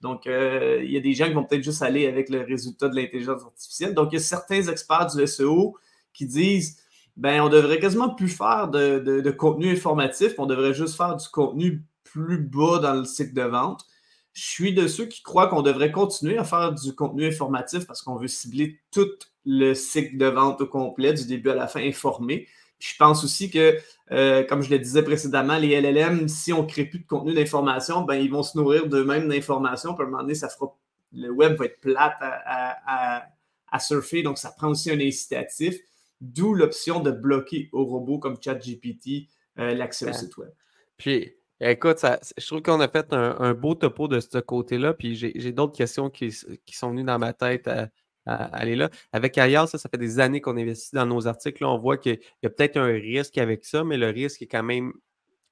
Donc, 0.01 0.27
euh, 0.27 0.81
il 0.83 0.91
y 0.91 0.97
a 0.97 0.99
des 0.99 1.13
gens 1.13 1.25
qui 1.25 1.33
vont 1.33 1.43
peut-être 1.43 1.63
juste 1.63 1.81
aller 1.81 2.05
avec 2.05 2.29
le 2.29 2.41
résultat 2.41 2.89
de 2.89 2.95
l'intelligence 2.95 3.41
artificielle. 3.41 3.95
Donc, 3.95 4.09
il 4.11 4.15
y 4.15 4.19
a 4.19 4.21
certains 4.21 4.67
experts 4.67 5.15
du 5.15 5.25
SEO 5.25 5.75
qui 6.13 6.27
disent 6.27 6.77
ben, 7.15 7.41
on 7.41 7.49
devrait 7.49 7.79
quasiment 7.79 8.13
plus 8.13 8.29
faire 8.29 8.67
de, 8.67 8.99
de 8.99 9.31
contenu 9.31 9.71
informatif, 9.71 10.33
on 10.37 10.45
devrait 10.45 10.75
juste 10.75 10.95
faire 10.95 11.15
du 11.15 11.27
contenu 11.29 11.83
plus 12.11 12.37
bas 12.37 12.79
dans 12.79 12.93
le 12.93 13.05
cycle 13.05 13.33
de 13.33 13.43
vente. 13.43 13.85
Je 14.33 14.43
suis 14.43 14.73
de 14.73 14.87
ceux 14.87 15.05
qui 15.05 15.23
croient 15.23 15.47
qu'on 15.47 15.63
devrait 15.63 15.91
continuer 15.91 16.37
à 16.37 16.43
faire 16.43 16.71
du 16.71 16.93
contenu 16.93 17.25
informatif 17.25 17.87
parce 17.87 18.01
qu'on 18.01 18.17
veut 18.17 18.27
cibler 18.27 18.79
tout 18.91 19.09
le 19.45 19.73
cycle 19.73 20.17
de 20.17 20.27
vente 20.27 20.61
au 20.61 20.67
complet, 20.67 21.13
du 21.13 21.25
début 21.25 21.49
à 21.49 21.55
la 21.55 21.67
fin, 21.67 21.81
informé. 21.81 22.47
je 22.79 22.93
pense 22.99 23.23
aussi 23.23 23.49
que, 23.49 23.79
euh, 24.11 24.43
comme 24.43 24.61
je 24.61 24.69
le 24.69 24.77
disais 24.77 25.01
précédemment, 25.01 25.57
les 25.57 25.69
LLM, 25.81 26.27
si 26.27 26.53
on 26.53 26.63
ne 26.63 26.67
crée 26.67 26.85
plus 26.85 26.99
de 26.99 27.07
contenu 27.07 27.33
d'information, 27.33 28.01
ben, 28.01 28.15
ils 28.15 28.29
vont 28.29 28.43
se 28.43 28.57
nourrir 28.57 28.87
d'eux-mêmes 28.87 29.27
d'informations. 29.27 29.95
Puis 29.95 30.03
à 30.03 30.07
un 30.07 30.11
moment 30.11 30.21
donné, 30.21 30.35
ça 30.35 30.49
fera, 30.49 30.77
le 31.13 31.31
web 31.31 31.57
va 31.57 31.65
être 31.65 31.79
plate 31.79 32.17
à, 32.21 33.79
surfer, 33.79 34.23
donc 34.23 34.37
ça 34.37 34.51
prend 34.51 34.69
aussi 34.69 34.91
un 34.91 34.99
incitatif, 34.99 35.79
d'où 36.19 36.53
l'option 36.53 36.99
de 36.99 37.11
bloquer 37.11 37.69
aux 37.71 37.85
robots 37.85 38.19
comme 38.19 38.37
ChatGPT 38.41 39.29
euh, 39.59 39.73
l'accès 39.73 40.09
au 40.09 40.13
site 40.13 40.35
web. 40.37 40.49
Puis, 40.97 41.35
Écoute, 41.59 42.05
je 42.37 42.45
trouve 42.45 42.61
qu'on 42.61 42.79
a 42.81 42.87
fait 42.87 43.11
un, 43.13 43.53
beau 43.53 43.73
topo 43.73 44.07
de 44.07 44.19
ce 44.19 44.37
côté-là, 44.37 44.93
puis 44.93 45.15
j'ai 45.15 45.51
d'autres 45.51 45.75
questions 45.75 46.09
qui, 46.09 46.31
sont 46.31 46.91
venues 46.91 47.03
dans 47.03 47.17
ma 47.17 47.33
tête 47.33 47.67
à, 47.67 47.89
aller 48.25 48.75
là. 48.75 48.89
Avec 49.11 49.37
ailleurs, 49.37 49.67
ça, 49.67 49.77
ça 49.77 49.89
fait 49.89 49.97
des 49.97 50.19
années 50.19 50.41
qu'on 50.41 50.57
investit 50.57 50.95
dans 50.95 51.05
nos 51.05 51.27
articles. 51.27 51.63
on 51.65 51.77
voit 51.77 51.97
qu'il 51.97 52.19
y 52.43 52.45
a 52.45 52.49
peut-être 52.49 52.77
un 52.77 52.91
risque 52.91 53.37
avec 53.37 53.65
ça, 53.65 53.83
mais 53.83 53.97
le 53.97 54.09
risque 54.09 54.41
est 54.41 54.47
quand 54.47 54.63
même 54.63 54.93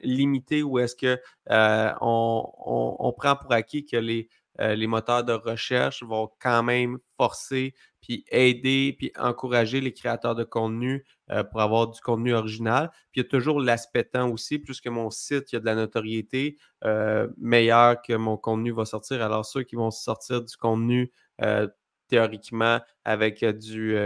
limité 0.01 0.61
ou 0.61 0.77
est-ce 0.79 0.95
qu'on 0.95 1.17
euh, 1.51 1.93
on, 2.01 3.13
prend 3.17 3.35
pour 3.35 3.51
acquis 3.53 3.85
que 3.85 3.95
euh, 3.97 4.75
les 4.75 4.87
moteurs 4.87 5.23
de 5.23 5.33
recherche 5.33 6.03
vont 6.03 6.29
quand 6.39 6.63
même 6.63 6.99
forcer 7.17 7.73
puis 8.05 8.23
aider, 8.29 8.95
puis 8.97 9.11
encourager 9.17 9.81
les 9.81 9.91
créateurs 9.91 10.35
de 10.35 10.43
contenu 10.43 11.03
euh, 11.31 11.43
pour 11.43 11.61
avoir 11.61 11.87
du 11.87 11.99
contenu 12.01 12.35
original. 12.35 12.91
Puis 13.11 13.21
il 13.21 13.23
y 13.23 13.25
a 13.25 13.29
toujours 13.29 13.59
l'aspect 13.59 14.03
temps 14.03 14.29
aussi, 14.29 14.59
plus 14.59 14.79
que 14.79 14.89
mon 14.89 15.09
site, 15.09 15.51
il 15.51 15.55
y 15.55 15.57
a 15.57 15.59
de 15.59 15.65
la 15.65 15.73
notoriété, 15.73 16.57
euh, 16.83 17.27
meilleur 17.39 17.99
que 18.03 18.13
mon 18.13 18.37
contenu 18.37 18.71
va 18.71 18.85
sortir. 18.85 19.23
Alors 19.23 19.43
ceux 19.43 19.63
qui 19.63 19.75
vont 19.75 19.89
sortir 19.89 20.43
du 20.43 20.55
contenu 20.55 21.11
euh, 21.41 21.67
théoriquement 22.07 22.79
avec 23.05 23.43
du, 23.43 23.97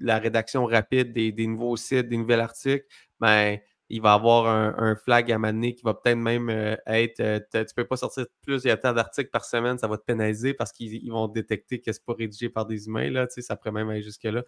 la 0.00 0.18
rédaction 0.18 0.66
rapide 0.66 1.12
des, 1.12 1.30
des, 1.30 1.46
nouveaux 1.46 1.76
sites, 1.76 2.08
des 2.08 2.16
nouveaux 2.16 2.32
articles, 2.32 2.84
ben, 3.20 3.58
il 3.90 4.02
va 4.02 4.12
avoir 4.12 4.46
un, 4.46 4.94
flag 4.96 5.32
à 5.32 5.38
maner 5.38 5.74
qui 5.74 5.82
va 5.82 5.94
peut-être 5.94 6.18
même 6.18 6.50
euh, 6.50 6.76
être 6.86 7.20
euh, 7.20 7.40
tu 7.50 7.58
ne 7.58 7.64
peux 7.74 7.86
pas 7.86 7.96
sortir 7.96 8.26
plus 8.42 8.64
il 8.64 8.70
y 8.70 8.76
d'articles 8.76 9.30
par 9.30 9.44
semaine, 9.44 9.78
ça 9.78 9.88
va 9.88 9.96
te 9.96 10.04
pénaliser 10.04 10.52
parce 10.52 10.72
qu'ils 10.72 11.10
vont 11.10 11.26
détecter 11.28 11.80
que 11.80 11.92
ce 11.92 11.98
n'est 11.98 12.04
pas 12.04 12.14
rédigé 12.14 12.48
par 12.50 12.66
des 12.66 12.86
humains. 12.86 13.10
Là, 13.10 13.26
ça 13.28 13.56
pourrait 13.56 13.72
même 13.72 13.88
aller 13.88 14.02
jusque-là. 14.02 14.42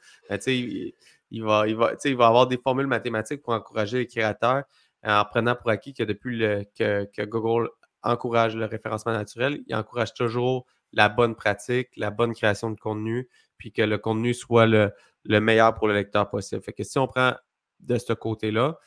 il, 0.46 0.92
il, 1.30 1.42
va, 1.42 1.66
il, 1.66 1.76
va, 1.76 1.94
il 2.04 2.16
va 2.16 2.26
avoir 2.26 2.46
des 2.48 2.58
formules 2.58 2.86
mathématiques 2.86 3.42
pour 3.42 3.54
encourager 3.54 3.98
les 3.98 4.06
créateurs 4.06 4.64
en 5.04 5.24
prenant 5.24 5.54
pour 5.54 5.70
acquis 5.70 5.94
que 5.94 6.02
depuis 6.02 6.36
le, 6.36 6.64
que, 6.78 7.04
que 7.04 7.22
Google 7.22 7.70
encourage 8.02 8.56
le 8.56 8.66
référencement 8.66 9.12
naturel, 9.12 9.62
il 9.66 9.74
encourage 9.74 10.12
toujours 10.12 10.66
la 10.92 11.08
bonne 11.08 11.34
pratique, 11.34 11.88
la 11.96 12.10
bonne 12.10 12.34
création 12.34 12.70
de 12.70 12.78
contenu, 12.78 13.28
puis 13.56 13.72
que 13.72 13.82
le 13.82 13.98
contenu 13.98 14.34
soit 14.34 14.66
le, 14.66 14.92
le 15.24 15.40
meilleur 15.40 15.74
pour 15.74 15.88
le 15.88 15.94
lecteur 15.94 16.28
possible. 16.28 16.62
Fait 16.62 16.72
que 16.72 16.82
si 16.82 16.98
on 16.98 17.06
prend 17.06 17.34
de 17.80 17.96
ce 17.96 18.12
côté-là, 18.12 18.78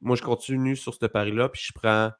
moi, 0.00 0.16
je 0.16 0.22
continue 0.22 0.76
sur 0.76 0.94
ce 0.94 1.06
pari-là, 1.06 1.48
puis 1.48 1.62
je 1.64 1.72
prends. 1.72 2.10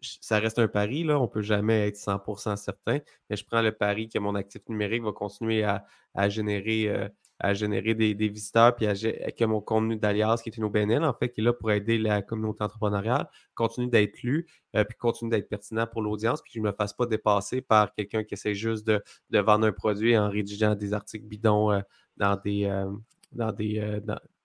Ça 0.00 0.38
reste 0.38 0.60
un 0.60 0.68
pari, 0.68 1.02
là, 1.02 1.18
on 1.18 1.24
ne 1.24 1.26
peut 1.26 1.42
jamais 1.42 1.88
être 1.88 1.96
100% 1.96 2.56
certain, 2.56 3.00
mais 3.28 3.36
je 3.36 3.44
prends 3.44 3.62
le 3.62 3.72
pari 3.72 4.08
que 4.08 4.20
mon 4.20 4.36
actif 4.36 4.62
numérique 4.68 5.02
va 5.02 5.10
continuer 5.10 5.64
à, 5.64 5.84
générer, 6.28 6.88
euh, 6.88 7.54
générer 7.54 7.94
des, 7.94 8.14
visiteurs, 8.14 8.76
puis 8.76 8.86
que 8.86 9.44
mon 9.44 9.60
contenu 9.60 9.96
d'Alias, 9.96 10.40
qui 10.40 10.50
est 10.50 10.56
une 10.56 10.64
OBNL, 10.64 11.02
en 11.02 11.12
fait, 11.14 11.30
qui 11.30 11.40
est 11.40 11.44
là 11.44 11.52
pour 11.52 11.72
aider 11.72 11.98
la 11.98 12.22
communauté 12.22 12.62
entrepreneuriale, 12.62 13.28
continue 13.56 13.88
d'être 13.88 14.22
lu, 14.22 14.46
euh, 14.76 14.84
puis 14.84 14.96
continue 14.96 15.30
d'être 15.30 15.48
pertinent 15.48 15.88
pour 15.88 16.00
l'audience, 16.00 16.42
puis 16.42 16.52
que 16.52 16.58
je 16.60 16.62
ne 16.62 16.68
me 16.68 16.72
fasse 16.72 16.92
pas 16.92 17.06
dépasser 17.06 17.60
par 17.60 17.92
quelqu'un 17.92 18.22
qui 18.22 18.34
essaie 18.34 18.54
juste 18.54 18.86
de, 18.86 19.02
vendre 19.40 19.66
un 19.66 19.72
produit 19.72 20.16
en 20.16 20.30
rédigeant 20.30 20.76
des 20.76 20.92
articles 20.92 21.26
bidons 21.26 21.72
euh, 21.72 21.80
dans 22.16 22.36
des, 22.36 22.86
dans 23.32 23.52
des, 23.52 24.00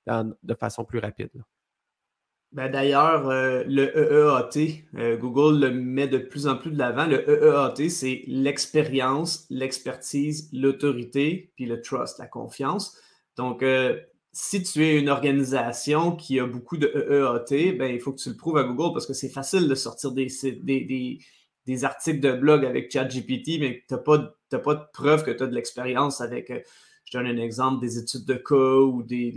de 0.07 0.53
façon 0.55 0.83
plus 0.83 0.97
rapide. 0.99 1.29
Ben, 2.53 2.69
D'ailleurs, 2.69 3.29
euh, 3.29 3.63
le 3.65 3.91
EEAT, 3.97 4.83
euh, 4.95 5.17
Google 5.17 5.59
le 5.59 5.71
met 5.71 6.07
de 6.07 6.19
plus 6.19 6.45
en 6.45 6.55
plus 6.55 6.69
de 6.69 6.77
l'avant. 6.77 7.07
Le 7.07 7.27
EEAT, 7.27 7.89
c'est 7.89 8.23
l'expérience, 8.27 9.47
l'expertise, 9.49 10.49
l'autorité, 10.53 11.51
puis 11.55 11.65
le 11.65 11.81
trust, 11.81 12.19
la 12.19 12.27
confiance. 12.27 12.95
Donc, 13.37 13.63
euh, 13.63 13.99
si 14.33 14.61
tu 14.61 14.85
es 14.85 14.99
une 14.99 15.09
organisation 15.09 16.15
qui 16.15 16.39
a 16.39 16.45
beaucoup 16.45 16.77
de 16.77 16.87
EEAT, 16.87 17.73
ben, 17.75 17.91
il 17.91 17.99
faut 17.99 18.11
que 18.11 18.21
tu 18.21 18.29
le 18.29 18.37
prouves 18.37 18.57
à 18.57 18.63
Google 18.63 18.93
parce 18.93 19.07
que 19.07 19.13
c'est 19.13 19.29
facile 19.29 19.67
de 19.67 19.75
sortir 19.75 20.11
des, 20.11 20.27
des, 20.61 21.19
des, 21.65 21.85
articles 21.85 22.19
de 22.19 22.33
blog 22.33 22.65
avec 22.65 22.91
ChatGPT, 22.91 23.59
mais 23.59 23.83
tu 23.87 23.95
n'as 23.95 23.99
pas, 23.99 24.19
pas, 24.51 24.75
de 24.75 24.83
preuve 24.93 25.23
que 25.23 25.31
tu 25.31 25.41
as 25.41 25.47
de 25.47 25.55
l'expérience 25.55 26.21
avec, 26.21 26.51
je 27.05 27.17
donne 27.17 27.25
un 27.25 27.37
exemple, 27.37 27.81
des 27.81 27.97
études 27.97 28.25
de 28.25 28.35
cas 28.35 28.55
ou 28.55 29.01
des 29.01 29.31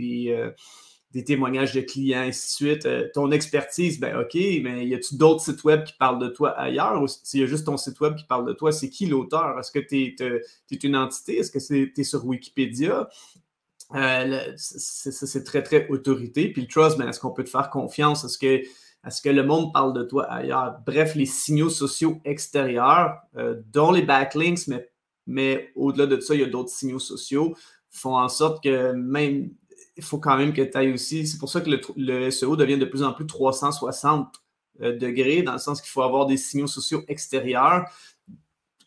des 1.11 1.23
témoignages 1.23 1.73
de 1.73 1.81
clients, 1.81 2.21
ainsi 2.21 2.47
de 2.47 2.69
suite. 2.69 2.85
Euh, 2.85 3.07
ton 3.13 3.31
expertise, 3.31 3.99
ben 3.99 4.17
OK, 4.17 4.33
mais 4.35 4.85
y 4.85 4.93
a-tu 4.93 5.15
d'autres 5.15 5.41
sites 5.41 5.63
web 5.63 5.83
qui 5.83 5.93
parlent 5.93 6.19
de 6.19 6.27
toi 6.27 6.51
ailleurs? 6.51 7.01
Ou 7.01 7.07
s'il 7.07 7.39
y 7.39 7.43
a 7.43 7.45
juste 7.45 7.65
ton 7.65 7.77
site 7.77 7.99
web 8.01 8.15
qui 8.15 8.25
parle 8.25 8.45
de 8.45 8.53
toi, 8.53 8.71
c'est 8.71 8.89
qui 8.89 9.05
l'auteur? 9.05 9.57
Est-ce 9.59 9.71
que 9.71 9.79
tu 9.79 10.15
es, 10.19 10.77
une 10.83 10.95
entité? 10.95 11.37
Est-ce 11.37 11.51
que 11.51 11.59
tu 11.59 11.93
es 11.95 12.03
sur 12.03 12.25
Wikipédia? 12.25 13.07
Euh, 13.95 14.53
c'est 14.57 15.43
très, 15.45 15.63
très 15.63 15.87
autorité. 15.87 16.51
Puis 16.51 16.63
le 16.63 16.67
trust, 16.67 16.97
ben, 16.97 17.07
est-ce 17.07 17.19
qu'on 17.19 17.31
peut 17.31 17.45
te 17.45 17.49
faire 17.49 17.69
confiance? 17.69 18.25
Est-ce 18.25 18.37
que, 18.37 18.45
est 18.45 19.23
que 19.23 19.29
le 19.29 19.43
monde 19.43 19.71
parle 19.71 19.93
de 19.93 20.03
toi 20.03 20.25
ailleurs? 20.25 20.79
Bref, 20.85 21.15
les 21.15 21.25
signaux 21.25 21.69
sociaux 21.69 22.19
extérieurs, 22.25 23.21
euh, 23.37 23.61
dont 23.71 23.91
les 23.91 24.01
backlinks, 24.01 24.67
mais, 24.67 24.89
mais 25.25 25.71
au-delà 25.75 26.05
de 26.05 26.19
ça, 26.19 26.35
il 26.35 26.41
y 26.41 26.43
a 26.43 26.47
d'autres 26.47 26.69
signaux 26.69 26.99
sociaux, 26.99 27.55
font 27.89 28.17
en 28.17 28.27
sorte 28.27 28.61
que 28.61 28.91
même 28.91 29.51
il 29.97 30.03
faut 30.03 30.19
quand 30.19 30.37
même 30.37 30.53
que 30.53 30.61
tu 30.61 30.77
ailles 30.77 30.93
aussi. 30.93 31.27
C'est 31.27 31.39
pour 31.39 31.49
ça 31.49 31.61
que 31.61 31.69
le, 31.95 32.31
SEO 32.31 32.55
devient 32.55 32.77
de 32.77 32.85
plus 32.85 33.03
en 33.03 33.13
plus 33.13 33.25
360 33.25 34.41
euh, 34.81 34.97
degrés, 34.97 35.41
dans 35.41 35.53
le 35.53 35.57
sens 35.57 35.81
qu'il 35.81 35.89
faut 35.89 36.03
avoir 36.03 36.27
des 36.27 36.37
signaux 36.37 36.67
sociaux 36.67 37.03
extérieurs 37.07 37.85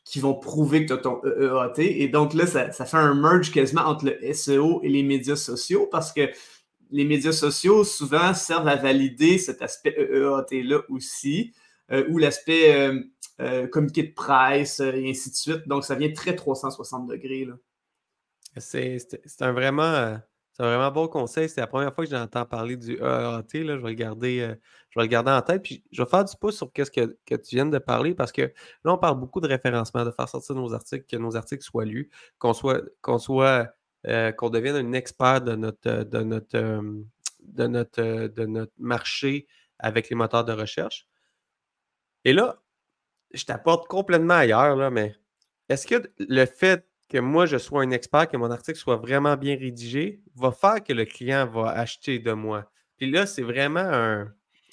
qui 0.04 0.20
vont 0.20 0.34
prouver 0.34 0.86
que 0.86 0.88
tu 0.88 0.92
as 0.94 0.98
ton 0.98 1.20
EEAT. 1.24 1.78
Et 1.78 2.08
donc 2.08 2.34
là, 2.34 2.46
ça, 2.46 2.70
fait 2.70 2.96
un 2.96 3.14
merge 3.14 3.52
quasiment 3.52 3.82
entre 3.82 4.06
le 4.06 4.32
SEO 4.32 4.80
et 4.82 4.88
les 4.88 5.02
médias 5.02 5.36
sociaux 5.36 5.88
parce 5.90 6.12
que 6.12 6.30
les 6.90 7.04
médias 7.04 7.32
sociaux 7.32 7.84
souvent 7.84 8.34
servent 8.34 8.68
à 8.68 8.76
valider 8.76 9.38
cet 9.38 9.62
aspect 9.62 9.94
EEAT-là 9.96 10.80
aussi, 10.88 11.52
euh, 11.92 12.04
ou 12.08 12.18
l'aspect 12.18 12.90
euh, 13.40 13.66
communiqué 13.68 14.02
de 14.04 14.12
presse 14.12 14.80
et 14.80 15.08
ainsi 15.08 15.30
de 15.30 15.36
suite. 15.36 15.68
Donc, 15.68 15.84
ça 15.84 15.94
vient 15.94 16.12
très 16.12 16.34
360 16.34 17.06
degrés. 17.06 17.48
C'est 18.56 18.98
un 19.40 19.52
vraiment 19.52 20.18
c'est 20.60 20.66
un 20.66 20.76
vraiment 20.76 20.92
bon 20.92 21.08
conseil. 21.08 21.48
C'est 21.48 21.62
la 21.62 21.66
première 21.66 21.94
fois 21.94 22.04
que 22.04 22.10
j'entends 22.10 22.44
parler 22.44 22.76
du 22.76 22.92
EAT. 22.92 23.44
Je, 23.54 23.60
vais 23.60 23.88
le 23.88 23.94
garder, 23.94 24.40
euh, 24.40 24.54
je 24.90 25.00
vais 25.00 25.16
en 25.16 25.40
tête. 25.40 25.62
Puis 25.62 25.82
je 25.90 26.02
vais 26.02 26.08
faire 26.08 26.22
du 26.22 26.36
pouce 26.38 26.58
sur 26.58 26.70
ce 26.76 26.90
que, 26.90 27.16
que, 27.24 27.34
tu 27.34 27.56
viens 27.56 27.64
de 27.64 27.78
parler 27.78 28.14
parce 28.14 28.30
que 28.30 28.42
là, 28.42 28.92
on 28.92 28.98
parle 28.98 29.18
beaucoup 29.18 29.40
de 29.40 29.48
référencement, 29.48 30.04
de 30.04 30.10
faire 30.10 30.28
sortir 30.28 30.54
nos 30.56 30.74
articles, 30.74 31.06
que 31.06 31.16
nos 31.16 31.34
articles 31.34 31.64
soient 31.64 31.86
lus, 31.86 32.10
qu'on 32.38 32.52
soit, 32.52 32.82
qu'on 33.00 33.18
soit, 33.18 33.68
euh, 34.06 34.32
qu'on 34.32 34.50
devienne 34.50 34.76
un 34.76 34.92
expert 34.92 35.40
de 35.40 35.56
notre, 35.56 36.02
de 36.02 36.22
notre, 36.22 36.58
euh, 36.58 37.04
de 37.42 37.66
notre, 37.66 38.26
de 38.26 38.44
notre 38.44 38.74
marché 38.76 39.46
avec 39.78 40.10
les 40.10 40.16
moteurs 40.16 40.44
de 40.44 40.52
recherche. 40.52 41.06
Et 42.26 42.34
là, 42.34 42.62
je 43.32 43.46
t'apporte 43.46 43.88
complètement 43.88 44.34
ailleurs, 44.34 44.76
là, 44.76 44.90
mais 44.90 45.14
est-ce 45.70 45.86
que 45.86 46.12
le 46.18 46.44
fait 46.44 46.86
que 47.10 47.18
moi, 47.18 47.44
je 47.44 47.58
sois 47.58 47.82
un 47.82 47.90
expert, 47.90 48.28
que 48.28 48.36
mon 48.36 48.50
article 48.50 48.78
soit 48.78 48.96
vraiment 48.96 49.36
bien 49.36 49.56
rédigé, 49.56 50.22
va 50.36 50.52
faire 50.52 50.82
que 50.82 50.92
le 50.92 51.04
client 51.04 51.46
va 51.46 51.70
acheter 51.70 52.18
de 52.18 52.32
moi. 52.32 52.70
Puis 52.96 53.10
là, 53.10 53.26
c'est 53.26 53.42
vraiment 53.42 54.24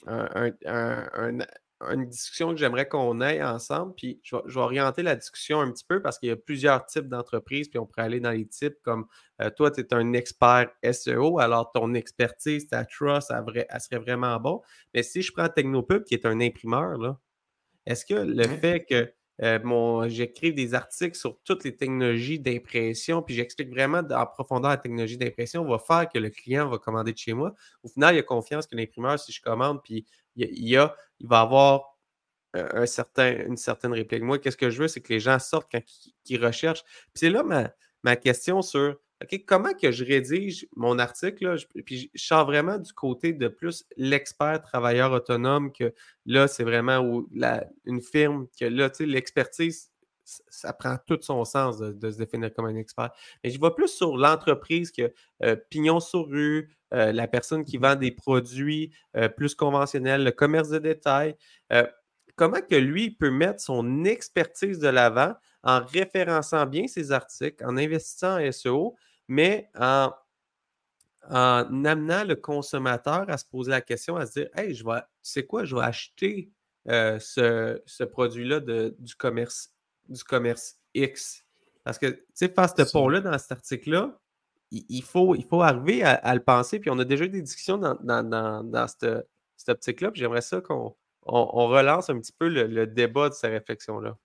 une 0.08 2.06
discussion 2.06 2.51
que 2.51 2.58
j'aimerais 2.58 2.88
qu'on 2.88 3.22
ait 3.22 3.41
ensemble. 3.41 3.96
Puis 3.96 4.20
je 4.24 4.36
vais, 4.36 4.58
orienter 4.58 5.01
la 5.01 5.15
discussion 5.15 5.62
un 5.62 5.72
petit 5.72 5.86
peu 5.86 6.01
parce 6.01 6.20
qu'il 6.20 6.29
y 6.29 6.32
a 6.32 6.36
plusieurs 6.36 6.86
types 6.86 7.08
d'entreprises, 7.08 7.70
puis 7.70 7.79
on 7.79 7.86
pourrait 7.86 8.03
aller 8.03 8.20
dans 8.20 8.32
les 8.32 8.48
types 8.48 8.75
comme 8.84 9.08
euh, 9.41 9.50
toi, 9.50 9.72
tu 9.72 9.82
es 9.82 9.94
un 9.94 10.13
expert 10.13 10.70
SEO, 10.91 11.39
alors 11.39 11.72
ton 11.72 11.94
expertise, 11.96 12.67
ta 12.67 12.86
trust, 12.86 13.31
elle, 13.31 13.81
serait 13.81 14.00
vraiment 14.00 14.40
bon. 14.40 14.61
Mais 14.94 15.03
si 15.03 15.22
je 15.22 15.31
prends 15.31 15.50
Technopub, 15.50 16.03
qui 16.03 16.14
est 16.14 16.25
un 16.25 16.40
imprimeur, 16.40 16.98
là, 16.98 17.20
est-ce 17.85 18.05
que 18.05 18.16
le 18.16 18.44
fait 18.44 18.85
que 18.85 19.11
euh, 19.43 20.09
j'écris 20.09 20.53
des 20.53 20.73
articles 20.73 21.17
sur 21.17 21.39
toutes 21.43 21.63
les 21.63 21.75
technologies 21.75 22.39
d'impression, 22.39 23.21
puis 23.21 23.35
j'explique 23.35 23.69
vraiment 23.69 24.00
en 24.00 24.25
profondeur 24.25 24.71
la 24.71 24.77
technologie 24.77 25.17
d'impression, 25.17 25.63
va 25.65 25.79
faire 25.79 26.09
que 26.09 26.17
le 26.17 26.29
client 26.29 26.67
va 26.69 26.77
commander 26.77 27.13
de 27.13 27.17
chez 27.17 27.33
moi. 27.33 27.53
Au 27.83 27.87
final, 27.87 28.15
il 28.15 28.17
y 28.17 28.19
a 28.19 28.23
confiance 28.23 28.65
que 28.65 28.75
l'imprimeur, 28.75 29.19
si 29.19 29.31
je 29.31 29.41
commande, 29.41 29.81
puis 29.83 30.05
il, 30.35 30.77
a, 30.77 30.95
il 31.19 31.27
va 31.27 31.41
avoir 31.41 31.97
un 32.53 32.85
certain, 32.85 33.45
une 33.45 33.57
certaine 33.57 33.93
réplique. 33.93 34.23
Moi, 34.23 34.39
qu'est-ce 34.39 34.57
que 34.57 34.69
je 34.69 34.81
veux, 34.81 34.87
c'est 34.87 35.01
que 35.01 35.13
les 35.13 35.19
gens 35.19 35.37
sortent 35.39 35.69
quand 35.71 35.81
ils, 36.25 36.43
recherchent. 36.43 36.83
Puis 36.83 37.13
c'est 37.15 37.29
là 37.29 37.43
ma, 37.43 37.71
ma 38.03 38.15
question 38.15 38.61
sur 38.61 38.97
Comment 39.48 39.74
que 39.74 39.92
je 39.92 40.06
rédige 40.06 40.68
mon 40.75 41.00
article? 41.00 41.44
Là, 41.46 41.56
je, 41.56 41.66
puis 41.82 42.12
je 42.14 42.24
sors 42.24 42.46
vraiment 42.46 42.77
du 42.77 42.94
côté 42.94 43.34
de 43.34 43.48
plus 43.48 43.86
l'expert 43.96 44.62
travailleur 44.62 45.12
autonome 45.12 45.72
que 45.72 45.94
là, 46.25 46.48
c'est 46.48 46.64
vraiment 46.64 47.00
où 47.00 47.27
une 47.86 48.01
firme 48.01 48.48
que 48.60 48.66
là, 48.66 48.90
tu 48.92 48.98
sais, 48.98 49.06
l'expertise, 49.08 49.90
ça 50.24 50.74
prend 50.74 50.98
tout 51.08 51.18
son 51.22 51.46
sens 51.46 51.80
de, 51.80 52.12
se 52.12 52.18
définir 52.18 52.53
comme 52.53 52.66
un 52.66 52.75
expert. 52.75 53.12
Mais 53.44 53.50
je 53.50 53.58
vois 53.58 53.75
plus 53.75 53.88
sur 53.88 54.18
l'entreprise 54.18 54.92
que 54.92 55.14
euh, 55.44 55.56
pignon 55.70 56.00
sur 56.00 56.27
rue, 56.27 56.70
euh, 56.94 57.12
la 57.12 57.27
personne 57.27 57.64
qui 57.64 57.77
vend 57.77 57.96
des 57.96 58.12
produits 58.12 58.94
euh, 59.16 59.30
plus 59.30 59.56
conventionnels, 59.56 60.24
le 60.24 60.32
commerce 60.32 60.70
de 60.70 60.80
détail. 60.80 61.36
comment 62.36 62.62
que 62.62 62.75
lui 62.75 63.10
peut 63.10 63.32
mettre 63.32 63.62
son 63.62 64.06
expertise 64.06 64.77
de 64.77 64.90
l'avant 64.90 65.34
en 65.64 65.84
référençant 65.84 66.66
bien 66.68 66.88
ses 66.88 67.12
articles, 67.12 67.64
en 67.66 67.77
investissant 67.77 68.40
en 68.40 68.51
SEO, 68.51 68.96
mais 69.27 69.70
en, 69.75 70.11
amenant 71.29 72.24
le 72.24 72.35
consommateur 72.35 73.29
à 73.29 73.37
se 73.37 73.46
poser 73.46 73.72
la 73.72 73.81
question, 73.81 74.16
à 74.16 74.25
se 74.25 74.40
dire 74.40 74.50
Hey, 74.55 74.74
je 74.74 74.85
vais, 74.85 75.46
quoi, 75.46 75.66
je 75.66 75.75
vais 75.75 75.83
acheter 75.83 76.51
euh, 76.87 77.20
ce, 77.20 78.03
produit-là 78.03 78.59
du 78.59 79.16
commerce, 79.16 79.74
du 80.07 80.24
commerce 80.24 80.77
X. 80.94 81.44
Parce 81.83 81.98
que, 81.98 82.07
tu 82.07 82.24
sais, 82.33 82.50
faire 82.50 82.70
ce 82.70 82.92
pont-là 82.92 83.22
dans 83.22 83.37
cet 83.37 83.51
article-là, 83.51 84.20
il, 84.72 85.03
faut, 85.03 85.35
il 85.35 85.46
faut 85.46 85.61
arriver 85.61 86.03
à, 86.03 86.33
le 86.33 86.44
penser. 86.44 86.79
Puis 86.79 86.90
on 86.90 87.00
a 87.00 87.05
déjà 87.05 87.25
eu 87.25 87.29
des 87.29 87.42
discussions 87.42 87.77
dans, 87.77 87.96
dans, 88.03 88.87
cette, 88.87 89.70
optique-là. 89.70 90.11
Puis 90.11 90.20
j'aimerais 90.20 90.42
ça 90.42 90.61
qu'on 90.61 90.96
relance 91.24 92.09
un 92.09 92.20
petit 92.20 92.33
peu 92.33 92.48
le 92.48 92.87
débat 92.87 93.29
de 93.29 93.33
ces 93.33 93.48
réflexions-là. 93.48 94.18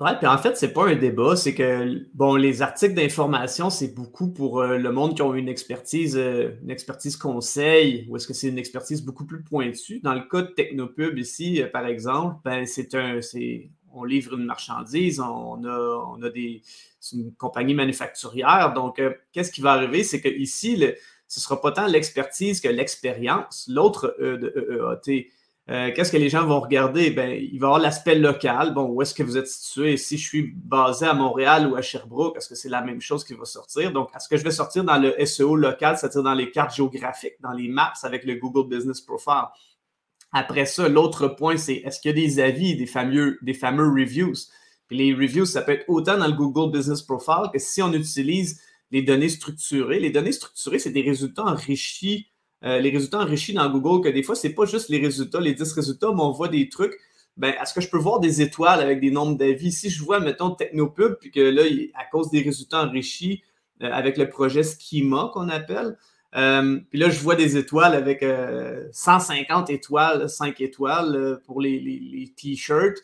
Oui, 0.00 0.10
puis 0.18 0.26
en 0.26 0.38
fait, 0.38 0.56
c'est 0.56 0.72
pas 0.72 0.88
un 0.88 0.96
débat, 0.96 1.36
c'est 1.36 1.54
que 1.54 2.04
bon, 2.14 2.34
les 2.34 2.62
articles 2.62 2.94
d'information, 2.94 3.70
c'est 3.70 3.94
beaucoup 3.94 4.32
pour 4.32 4.60
euh, 4.60 4.76
le 4.76 4.90
monde 4.90 5.14
qui 5.14 5.22
ont 5.22 5.34
une 5.34 5.48
expertise, 5.48 6.16
euh, 6.16 6.50
une 6.62 6.70
expertise 6.70 7.16
conseil, 7.16 8.04
ou 8.08 8.16
est-ce 8.16 8.26
que 8.26 8.34
c'est 8.34 8.48
une 8.48 8.58
expertise 8.58 9.02
beaucoup 9.04 9.24
plus 9.24 9.44
pointue. 9.44 10.00
Dans 10.00 10.14
le 10.14 10.22
cas 10.22 10.42
de 10.42 10.48
Technopub 10.48 11.16
ici, 11.16 11.62
euh, 11.62 11.68
par 11.68 11.86
exemple, 11.86 12.40
ben, 12.44 12.66
c'est 12.66 12.92
un, 12.96 13.22
c'est, 13.22 13.70
on 13.92 14.02
livre 14.02 14.34
une 14.36 14.44
marchandise, 14.46 15.20
on 15.20 15.62
a, 15.64 16.04
on 16.16 16.20
a 16.24 16.28
des, 16.28 16.62
c'est 16.98 17.14
une 17.14 17.32
compagnie 17.32 17.74
manufacturière. 17.74 18.72
Donc, 18.74 19.00
qu'est-ce 19.30 19.52
qui 19.52 19.60
va 19.60 19.74
arriver, 19.74 20.02
c'est 20.02 20.20
que 20.20 20.28
ici, 20.28 20.74
le, 20.74 20.96
ce 21.28 21.40
sera 21.40 21.60
pas 21.60 21.70
tant 21.70 21.86
l'expertise 21.86 22.60
que 22.60 22.68
l'expérience. 22.68 23.70
L'autre 23.72 24.16
E 24.20 24.38
de 24.38 25.00
EEAT, 25.06 25.28
euh, 25.70 25.90
qu'est-ce 25.94 26.12
que 26.12 26.18
les 26.18 26.28
gens 26.28 26.46
vont 26.46 26.60
regarder? 26.60 27.10
Ben, 27.10 27.30
il 27.30 27.58
va 27.58 27.66
y 27.66 27.68
avoir 27.68 27.78
l'aspect 27.78 28.16
local. 28.16 28.74
Bon, 28.74 28.84
où 28.84 29.00
est-ce 29.00 29.14
que 29.14 29.22
vous 29.22 29.38
êtes 29.38 29.48
situé? 29.48 29.96
Si 29.96 30.18
je 30.18 30.26
suis 30.26 30.52
basé 30.54 31.06
à 31.06 31.14
Montréal 31.14 31.66
ou 31.66 31.76
à 31.76 31.82
Sherbrooke, 31.82 32.36
est-ce 32.36 32.48
que 32.48 32.54
c'est 32.54 32.68
la 32.68 32.82
même 32.82 33.00
chose 33.00 33.24
qui 33.24 33.32
va 33.32 33.46
sortir? 33.46 33.90
Donc, 33.90 34.10
est-ce 34.14 34.28
que 34.28 34.36
je 34.36 34.44
vais 34.44 34.50
sortir 34.50 34.84
dans 34.84 34.98
le 34.98 35.14
SEO 35.24 35.56
local, 35.56 35.96
c'est-à-dire 35.96 36.22
dans 36.22 36.34
les 36.34 36.50
cartes 36.50 36.74
géographiques, 36.74 37.40
dans 37.40 37.52
les 37.52 37.68
maps 37.68 37.92
avec 38.02 38.24
le 38.24 38.34
Google 38.34 38.68
Business 38.68 39.00
Profile? 39.00 39.48
Après 40.32 40.66
ça, 40.66 40.88
l'autre 40.88 41.28
point, 41.28 41.56
c'est 41.56 41.76
est-ce 41.76 42.00
qu'il 42.00 42.10
y 42.10 42.12
a 42.12 42.26
des 42.26 42.40
avis, 42.40 42.76
des 42.76 42.86
fameux, 42.86 43.38
des 43.40 43.54
fameux 43.54 43.88
reviews? 43.88 44.34
Puis 44.88 44.98
les 44.98 45.14
reviews, 45.14 45.46
ça 45.46 45.62
peut 45.62 45.72
être 45.72 45.84
autant 45.88 46.18
dans 46.18 46.26
le 46.26 46.34
Google 46.34 46.76
Business 46.76 47.00
Profile 47.00 47.50
que 47.52 47.58
si 47.58 47.80
on 47.80 47.92
utilise 47.92 48.60
les 48.90 49.02
données 49.02 49.28
structurées. 49.28 49.98
Les 49.98 50.10
données 50.10 50.32
structurées, 50.32 50.78
c'est 50.78 50.92
des 50.92 51.02
résultats 51.02 51.44
enrichis 51.44 52.28
euh, 52.64 52.78
les 52.78 52.90
résultats 52.90 53.18
enrichis 53.18 53.52
dans 53.52 53.68
Google, 53.70 54.02
que 54.02 54.12
des 54.12 54.22
fois, 54.22 54.34
ce 54.34 54.46
n'est 54.46 54.54
pas 54.54 54.64
juste 54.64 54.88
les 54.88 54.98
résultats, 54.98 55.40
les 55.40 55.54
10 55.54 55.72
résultats, 55.72 56.08
mais 56.14 56.22
on 56.22 56.30
voit 56.30 56.48
des 56.48 56.68
trucs. 56.68 56.98
Ben, 57.36 57.54
est-ce 57.60 57.74
que 57.74 57.80
je 57.80 57.88
peux 57.88 57.98
voir 57.98 58.20
des 58.20 58.40
étoiles 58.40 58.80
avec 58.80 59.00
des 59.00 59.10
nombres 59.10 59.36
d'avis? 59.36 59.72
Si 59.72 59.90
je 59.90 60.02
vois, 60.02 60.20
mettons, 60.20 60.50
Technopub, 60.50 61.16
puis 61.20 61.30
que 61.30 61.40
là, 61.40 61.62
à 61.94 62.04
cause 62.04 62.30
des 62.30 62.40
résultats 62.40 62.82
enrichis 62.82 63.42
euh, 63.82 63.90
avec 63.92 64.16
le 64.16 64.28
projet 64.28 64.62
Schema 64.62 65.30
qu'on 65.34 65.48
appelle, 65.48 65.98
euh, 66.36 66.80
puis 66.90 66.98
là, 66.98 67.10
je 67.10 67.20
vois 67.20 67.36
des 67.36 67.56
étoiles 67.56 67.94
avec 67.94 68.24
150 68.92 69.70
étoiles, 69.70 70.28
5 70.28 70.60
étoiles 70.60 71.40
pour 71.46 71.60
les, 71.60 71.78
les, 71.78 72.32
t-shirts. 72.36 72.98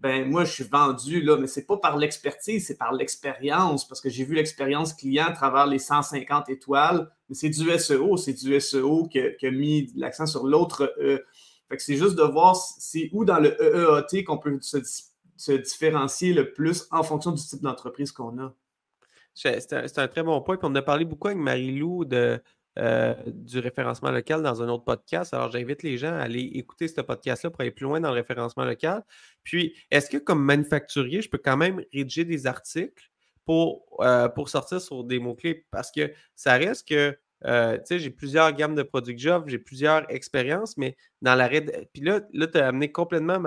Ben 0.00 0.28
moi, 0.30 0.44
je 0.44 0.52
suis 0.52 0.64
vendu, 0.64 1.22
là, 1.22 1.36
mais 1.38 1.46
c'est 1.46 1.66
pas 1.66 1.78
par 1.78 1.96
l'expertise, 1.96 2.66
c'est 2.66 2.76
par 2.76 2.92
l'expérience, 2.92 3.88
parce 3.88 4.00
que 4.00 4.10
j'ai 4.10 4.24
vu 4.24 4.34
l'expérience 4.34 4.92
client 4.92 5.26
à 5.26 5.32
travers 5.32 5.66
les 5.66 5.78
150 5.78 6.48
étoiles, 6.50 7.10
mais 7.28 7.34
c'est 7.34 7.48
du 7.48 7.70
SEO, 7.78 8.16
c'est 8.16 8.34
du 8.34 8.60
SEO 8.60 9.08
qui 9.08 9.18
a, 9.18 9.50
mis 9.50 9.90
l'accent 9.96 10.26
sur 10.26 10.46
l'autre 10.46 10.94
E. 11.00 11.24
Fait 11.68 11.76
que 11.76 11.82
c'est 11.82 11.96
juste 11.96 12.14
de 12.14 12.22
voir 12.22 12.54
c'est 12.56 13.08
où 13.12 13.24
dans 13.24 13.40
le 13.40 13.56
EEAT 13.60 14.24
qu'on 14.24 14.38
peut 14.38 14.58
se, 14.60 14.78
se, 15.36 15.52
différencier 15.52 16.32
le 16.32 16.52
plus 16.52 16.86
en 16.90 17.02
fonction 17.02 17.32
du 17.32 17.42
type 17.42 17.62
d'entreprise 17.62 18.12
qu'on 18.12 18.38
a. 18.38 18.54
C'est 19.34 19.72
un, 19.72 19.84
un, 19.96 20.08
très 20.08 20.22
bon 20.22 20.40
point. 20.42 20.56
Puis 20.56 20.68
on 20.70 20.74
a 20.74 20.82
parlé 20.82 21.04
beaucoup 21.04 21.28
avec 21.28 21.38
Marie-Lou 21.38 22.04
de 22.04 22.40
euh, 22.78 23.14
du 23.26 23.58
référencement 23.58 24.10
local 24.10 24.42
dans 24.42 24.62
un 24.62 24.68
autre 24.68 24.84
podcast. 24.84 25.32
Alors, 25.32 25.50
j'invite 25.50 25.82
les 25.82 25.96
gens 25.96 26.12
à 26.12 26.18
aller 26.18 26.42
écouter 26.42 26.88
ce 26.88 27.00
podcast-là 27.00 27.48
pour 27.48 27.62
aller 27.62 27.70
plus 27.70 27.84
loin 27.84 28.00
dans 28.00 28.10
le 28.10 28.16
référencement 28.16 28.66
local. 28.66 29.02
Puis, 29.44 29.74
est-ce 29.90 30.10
que 30.10 30.18
comme 30.18 30.44
manufacturier, 30.44 31.22
je 31.22 31.30
peux 31.30 31.38
quand 31.38 31.56
même 31.56 31.82
rédiger 31.94 32.26
des 32.26 32.46
articles 32.46 33.10
pour, 33.46 33.86
euh, 34.00 34.28
pour 34.28 34.50
sortir 34.50 34.78
sur 34.82 35.04
des 35.04 35.18
mots-clés? 35.18 35.64
Parce 35.70 35.90
que 35.90 36.12
ça 36.34 36.58
reste 36.58 36.86
que, 36.86 37.16
euh, 37.46 37.78
tu 37.78 37.82
sais, 37.86 37.98
j'ai 37.98 38.10
plusieurs 38.10 38.52
gammes 38.52 38.74
de 38.74 38.82
produits 38.82 39.16
que 39.16 39.22
j'offre, 39.22 39.48
j'ai 39.48 39.58
plusieurs 39.58 40.04
expériences, 40.10 40.76
mais 40.76 40.98
dans 41.22 41.34
la 41.34 41.48
Puis 41.48 42.02
là, 42.02 42.20
là 42.34 42.46
tu 42.46 42.58
as 42.58 42.68
amené 42.68 42.92
complètement 42.92 43.42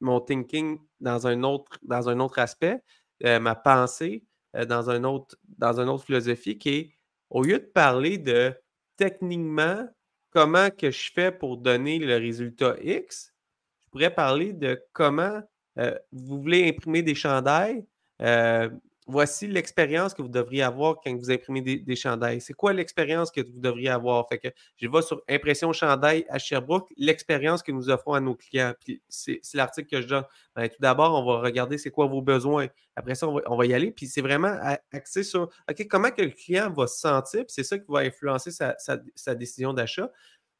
mon 0.00 0.20
thinking 0.20 0.80
dans 0.98 1.28
un 1.28 1.44
autre, 1.44 1.78
dans 1.82 2.08
un 2.08 2.18
autre 2.18 2.40
aspect, 2.40 2.82
ma 3.22 3.54
pensée 3.54 4.24
dans, 4.66 4.90
un 4.90 5.04
autre, 5.04 5.36
dans 5.58 5.78
une 5.78 5.88
autre 5.88 6.04
philosophie 6.04 6.58
qui 6.58 6.68
est 6.70 6.97
au 7.30 7.42
lieu 7.42 7.58
de 7.58 7.64
parler 7.64 8.18
de 8.18 8.54
techniquement 8.96 9.86
comment 10.30 10.70
que 10.70 10.90
je 10.90 11.10
fais 11.12 11.32
pour 11.32 11.56
donner 11.56 11.98
le 11.98 12.16
résultat 12.16 12.76
X, 12.82 13.32
je 13.80 13.90
pourrais 13.90 14.14
parler 14.14 14.52
de 14.52 14.80
comment 14.92 15.40
euh, 15.78 15.96
vous 16.12 16.40
voulez 16.42 16.68
imprimer 16.68 17.02
des 17.02 17.14
chandails. 17.14 17.84
Euh, 18.20 18.68
voici 19.08 19.48
l'expérience 19.48 20.12
que 20.12 20.20
vous 20.20 20.28
devriez 20.28 20.62
avoir 20.62 21.00
quand 21.02 21.14
vous 21.16 21.30
imprimez 21.30 21.62
des, 21.62 21.96
chandails. 21.96 22.42
C'est 22.42 22.52
quoi 22.52 22.74
l'expérience 22.74 23.30
que 23.30 23.40
vous 23.40 23.58
devriez 23.58 23.88
avoir? 23.88 24.28
Fait 24.28 24.38
que 24.38 24.48
je 24.76 24.86
vais 24.86 25.02
sur 25.02 25.22
Impression 25.28 25.72
Chandail 25.72 26.26
à 26.28 26.38
Sherbrooke, 26.38 26.92
l'expérience 26.96 27.62
que 27.62 27.72
nous 27.72 27.88
offrons 27.88 28.12
à 28.12 28.20
nos 28.20 28.34
clients. 28.34 28.74
Puis 28.78 29.02
c'est 29.08 29.40
l'article 29.54 29.88
que 29.88 30.02
je 30.02 30.08
donne. 30.08 30.24
Ben, 30.54 30.68
tout 30.68 30.76
d'abord, 30.80 31.14
on 31.20 31.24
va 31.24 31.40
regarder 31.40 31.78
c'est 31.78 31.90
quoi 31.90 32.06
vos 32.06 32.20
besoins. 32.20 32.68
Après 32.94 33.14
ça, 33.14 33.26
on 33.26 33.56
va, 33.56 33.66
y 33.66 33.72
aller. 33.72 33.90
Puis 33.90 34.06
c'est 34.06 34.20
vraiment 34.20 34.54
axé 34.92 35.22
sur 35.22 35.48
OK, 35.70 35.86
comment 35.88 36.10
que 36.10 36.22
le 36.22 36.30
client 36.30 36.70
va 36.70 36.86
se 36.86 37.00
sentir, 37.00 37.40
puis 37.40 37.54
c'est 37.54 37.64
ça 37.64 37.78
qui 37.78 37.86
va 37.88 38.00
influencer 38.00 38.50
sa, 38.50 39.34
décision 39.34 39.72
d'achat. 39.72 40.12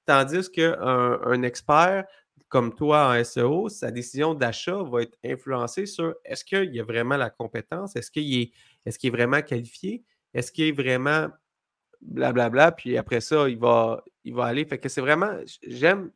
Tandis 0.06 0.50
qu'un 0.50 0.74
un 0.80 1.42
expert 1.42 2.06
comme 2.48 2.74
toi 2.74 3.10
en 3.12 3.24
SEO, 3.24 3.68
sa 3.68 3.90
décision 3.90 4.34
d'achat 4.34 4.82
va 4.82 5.02
être 5.02 5.18
influencée 5.24 5.86
sur 5.86 6.14
est-ce 6.24 6.44
qu'il 6.44 6.74
y 6.74 6.80
a 6.80 6.84
vraiment 6.84 7.16
la 7.16 7.30
compétence, 7.30 7.94
est-ce 7.94 8.10
qu'il 8.10 8.52
est, 8.86 9.10
vraiment 9.10 9.42
qualifié, 9.42 10.02
est-ce 10.32 10.50
qu'il 10.50 10.64
est 10.64 10.72
vraiment 10.72 11.28
blablabla, 12.00 12.72
puis 12.72 12.96
après 12.96 13.20
ça, 13.20 13.48
il 13.48 13.58
va, 13.58 14.02
aller. 14.38 14.64
Fait 14.64 14.78
que 14.78 14.88
c'est 14.88 15.00
vraiment, 15.00 15.36
j'aime, 15.62 16.10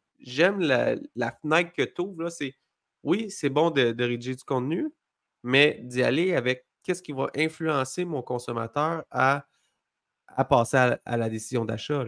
la, 0.60 0.96
fenêtre 1.42 1.72
que 1.72 1.82
tu 1.82 2.00
ouvres, 2.00 2.30
c'est 2.30 2.54
oui, 3.02 3.30
c'est 3.30 3.50
bon 3.50 3.70
de, 3.70 3.94
rédiger 4.02 4.36
du 4.36 4.44
contenu, 4.44 4.88
mais 5.42 5.80
d'y 5.82 6.02
aller 6.02 6.34
avec 6.34 6.66
qu'est-ce 6.82 7.02
qui 7.02 7.12
va 7.12 7.30
influencer 7.36 8.04
mon 8.04 8.22
consommateur 8.22 9.04
à, 9.10 9.46
à 10.28 10.44
passer 10.44 10.76
à, 10.76 11.00
à 11.04 11.16
la 11.16 11.28
décision 11.28 11.64
d'achat. 11.64 12.06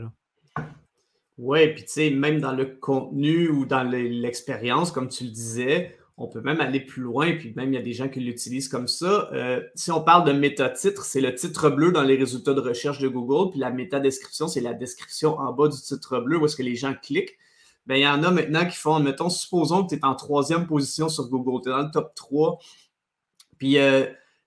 Oui, 1.39 1.69
puis 1.75 1.85
tu 1.85 1.93
sais, 1.93 2.11
même 2.11 2.41
dans 2.41 2.53
le 2.53 2.65
contenu 2.65 3.49
ou 3.49 3.67
dans 3.67 3.83
l'expérience, 3.83 4.93
comme 4.93 5.09
tu 5.09 5.25
le 5.25 5.31
disais, 5.31 5.97
on 6.17 6.29
peut 6.29 6.41
même 6.41 6.61
aller 6.61 6.79
plus 6.81 7.03
loin, 7.03 7.33
puis 7.37 7.53
même 7.57 7.73
il 7.73 7.75
y 7.75 7.79
a 7.79 7.83
des 7.83 7.93
gens 7.93 8.09
qui 8.09 8.21
l'utilisent 8.21 8.69
comme 8.69 8.87
ça. 8.87 9.29
Euh, 9.33 9.61
si 9.75 9.91
on 9.91 10.01
parle 10.01 10.25
de 10.25 10.33
méta-titre, 10.33 11.05
c'est 11.05 11.21
le 11.21 11.35
titre 11.35 11.71
bleu 11.71 11.91
dans 11.91 12.05
les 12.05 12.17
résultats 12.17 12.55
de 12.55 12.61
recherche 12.61 13.01
de 13.01 13.09
Google, 13.09 13.51
puis 13.51 13.59
la 13.59 13.71
méta-description, 13.71 14.47
c'est 14.47 14.61
la 14.61 14.75
description 14.75 15.37
en 15.41 15.53
bas 15.53 15.67
du 15.67 15.81
titre 15.81 16.21
bleu 16.21 16.39
où 16.39 16.45
est-ce 16.45 16.55
que 16.57 16.63
les 16.63 16.77
gens 16.77 16.95
cliquent. 16.95 17.37
Bien, 17.87 17.97
il 17.97 18.03
y 18.03 18.09
en 18.09 18.23
a 18.23 18.31
maintenant 18.31 18.65
qui 18.65 18.77
font, 18.77 19.01
mettons, 19.01 19.29
supposons 19.29 19.85
que 19.85 19.91
tu 19.91 19.97
es 19.97 20.05
en 20.05 20.15
troisième 20.15 20.69
position 20.69 21.09
sur 21.09 21.29
Google, 21.29 21.63
tu 21.65 21.69
es 21.69 21.73
dans 21.73 21.83
le 21.83 21.91
top 21.91 22.15
3, 22.15 22.59
puis 23.59 23.79
euh, 23.79 24.07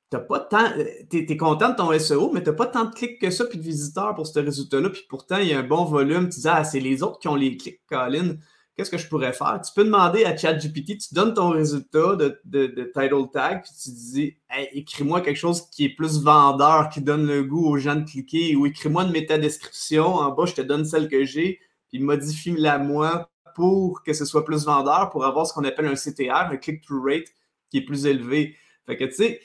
t'as 0.10 0.20
pas 0.20 0.39
tant. 0.39 0.72
Euh, 0.78 0.86
tu 1.10 1.17
es, 1.17 1.38
content 1.38 1.70
de 1.70 1.76
ton 1.76 1.98
SEO, 1.98 2.32
mais 2.34 2.43
tu 2.43 2.50
n'as 2.50 2.56
pas 2.56 2.67
tant 2.67 2.86
de 2.86 2.93
clics 2.93 3.20
que 3.20 3.30
ça 3.30 3.46
puis 3.46 3.58
de 3.58 3.63
visiteurs 3.63 4.15
pour 4.15 4.28
ce 4.28 4.39
résultat-là. 4.39 4.89
Puis 4.89 5.06
pourtant, 5.10 5.38
il 5.38 5.48
y 5.50 5.54
a 5.54 5.60
un 5.60 5.63
bon 5.63 5.86
volume. 5.86 6.30
Tu 6.30 6.39
dis, 6.39 6.48
ah, 6.48 6.63
c'est 6.63 6.80
les 6.80 7.04
autres 7.04 7.20
qui 7.20 7.28
ont 7.28 7.36
les 7.36 7.58
clics, 7.58 7.82
Colin. 7.88 8.36
Qu'est-ce 8.76 8.91
que 8.91 8.98
je 9.00 9.08
pourrais 9.08 9.34
faire? 9.34 9.60
Tu 9.65 9.74
peux 9.76 9.84
demander 9.84 10.24
à 10.24 10.38
ChatGPT, 10.38 11.00
tu 11.00 11.15
donnes 11.15 11.34
ton 11.34 11.50
résultat 11.50 12.15
de, 12.15 12.39
de, 12.46 12.91
title 12.93 13.28
tag, 13.34 13.63
puis 13.63 13.72
tu 13.82 13.89
dis, 13.89 14.38
écris-moi 14.72 15.22
quelque 15.22 15.38
chose 15.38 15.67
qui 15.72 15.86
est 15.86 15.96
plus 15.96 16.22
vendeur, 16.22 16.89
qui 16.89 17.02
donne 17.02 17.26
le 17.26 17.43
goût 17.43 17.65
aux 17.65 17.78
gens 17.78 17.96
de 17.96 18.04
cliquer, 18.04 18.56
ou 18.56 18.67
écris-moi 18.67 19.06
une 19.06 19.12
métadescription. 19.12 20.06
En 20.06 20.32
bas, 20.32 20.46
je 20.46 20.54
te 20.54 20.62
donne 20.62 20.86
celle 20.86 21.10
que 21.10 21.26
j'ai, 21.26 21.60
puis 21.89 21.98
modifie-la 21.98 22.78
moi 22.78 23.32
pour 23.56 24.04
que 24.04 24.13
ce 24.13 24.26
soit 24.26 24.46
plus 24.46 24.65
vendeur, 24.65 25.10
pour 25.10 25.26
avoir 25.26 25.48
ce 25.48 25.54
qu'on 25.54 25.63
appelle 25.63 25.88
un 25.88 25.96
CTR, 25.96 26.52
un 26.52 26.58
click-through 26.58 27.04
rate 27.04 27.30
qui 27.72 27.80
est 27.80 27.86
plus 27.86 28.06
élevé. 28.06 28.56
Fait 28.86 28.96
que 28.96 29.06
tu 29.06 29.13
sais, 29.13 29.41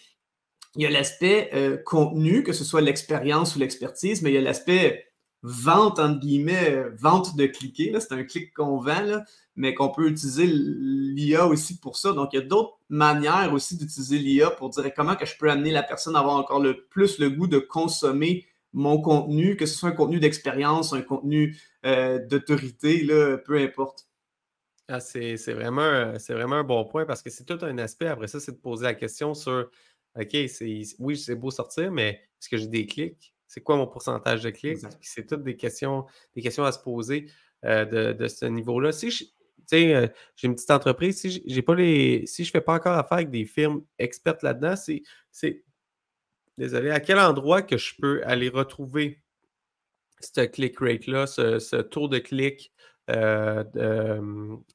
il 0.76 0.82
y 0.82 0.86
a 0.86 0.90
l'aspect 0.90 1.50
euh, 1.54 1.76
contenu, 1.76 2.42
que 2.42 2.52
ce 2.52 2.64
soit 2.64 2.80
l'expérience 2.80 3.56
ou 3.56 3.58
l'expertise, 3.58 4.22
mais 4.22 4.30
il 4.30 4.34
y 4.34 4.38
a 4.38 4.42
l'aspect 4.42 5.06
vente, 5.42 5.98
entre 5.98 6.20
guillemets, 6.20 6.70
euh, 6.70 6.90
vente 6.96 7.36
de 7.36 7.46
cliquer. 7.46 7.92
C'est 8.00 8.12
un 8.12 8.24
clic 8.24 8.54
qu'on 8.54 8.78
vend, 8.78 9.22
mais 9.54 9.74
qu'on 9.74 9.90
peut 9.90 10.08
utiliser 10.08 10.46
l'IA 10.46 11.46
aussi 11.46 11.78
pour 11.78 11.96
ça. 11.96 12.12
Donc, 12.12 12.30
il 12.32 12.36
y 12.36 12.42
a 12.42 12.46
d'autres 12.46 12.78
manières 12.88 13.52
aussi 13.52 13.76
d'utiliser 13.76 14.18
l'IA 14.18 14.50
pour 14.50 14.70
dire 14.70 14.90
comment 14.94 15.14
que 15.14 15.26
je 15.26 15.36
peux 15.36 15.50
amener 15.50 15.72
la 15.72 15.82
personne 15.82 16.16
à 16.16 16.20
avoir 16.20 16.36
encore 16.36 16.60
le 16.60 16.84
plus 16.84 17.18
le 17.18 17.28
goût 17.28 17.48
de 17.48 17.58
consommer 17.58 18.46
mon 18.72 19.02
contenu, 19.02 19.56
que 19.56 19.66
ce 19.66 19.76
soit 19.76 19.90
un 19.90 19.92
contenu 19.92 20.18
d'expérience, 20.18 20.94
un 20.94 21.02
contenu 21.02 21.58
euh, 21.84 22.18
d'autorité, 22.26 23.06
peu 23.44 23.58
importe. 23.58 24.06
Ah, 24.88 25.00
c'est 25.00 25.36
vraiment, 25.52 26.12
vraiment 26.28 26.56
un 26.56 26.64
bon 26.64 26.84
point 26.84 27.04
parce 27.04 27.22
que 27.22 27.30
c'est 27.30 27.44
tout 27.44 27.58
un 27.62 27.76
aspect. 27.78 28.06
Après 28.06 28.28
ça, 28.28 28.40
c'est 28.40 28.52
de 28.52 28.56
poser 28.56 28.84
la 28.84 28.94
question 28.94 29.34
sur 29.34 29.70
OK, 30.14 30.36
oui, 30.98 31.16
c'est 31.16 31.34
beau 31.34 31.50
sortir, 31.50 31.90
mais 31.90 32.08
est-ce 32.40 32.48
que 32.48 32.56
j'ai 32.56 32.66
des 32.66 32.86
clics? 32.86 33.34
C'est 33.46 33.62
quoi 33.62 33.76
mon 33.76 33.86
pourcentage 33.86 34.42
de 34.42 34.50
clics? 34.50 34.78
C'est 35.00 35.26
toutes 35.26 35.42
des 35.42 35.56
questions, 35.56 36.06
des 36.34 36.42
questions 36.42 36.64
à 36.64 36.72
se 36.72 36.78
poser 36.78 37.30
euh, 37.64 38.14
de, 38.14 38.28
ce 38.28 38.44
niveau-là. 38.44 38.92
Si 38.92 39.10
je, 39.10 39.24
euh, 39.74 40.08
j'ai 40.36 40.48
une 40.48 40.54
petite 40.54 40.70
entreprise, 40.70 41.20
si 41.20 41.42
j'ai 41.46 41.62
pas 41.62 41.74
les. 41.74 42.26
Si 42.26 42.44
je 42.44 42.50
ne 42.50 42.52
fais 42.52 42.60
pas 42.60 42.74
encore 42.74 42.96
affaire 42.96 43.18
avec 43.18 43.30
des 43.30 43.44
firmes 43.44 43.84
expertes 43.98 44.42
là-dedans, 44.42 44.74
c'est. 44.76 45.64
Désolé, 46.58 46.90
à 46.90 47.00
quel 47.00 47.18
endroit 47.18 47.62
que 47.62 47.78
je 47.78 47.94
peux 47.98 48.22
aller 48.24 48.50
retrouver 48.50 49.22
ce 50.20 50.42
click 50.42 50.78
rate-là, 50.80 51.26
ce, 51.26 51.80
tour 51.80 52.10
de 52.10 52.18
clic 52.18 52.72
euh, 53.10 53.64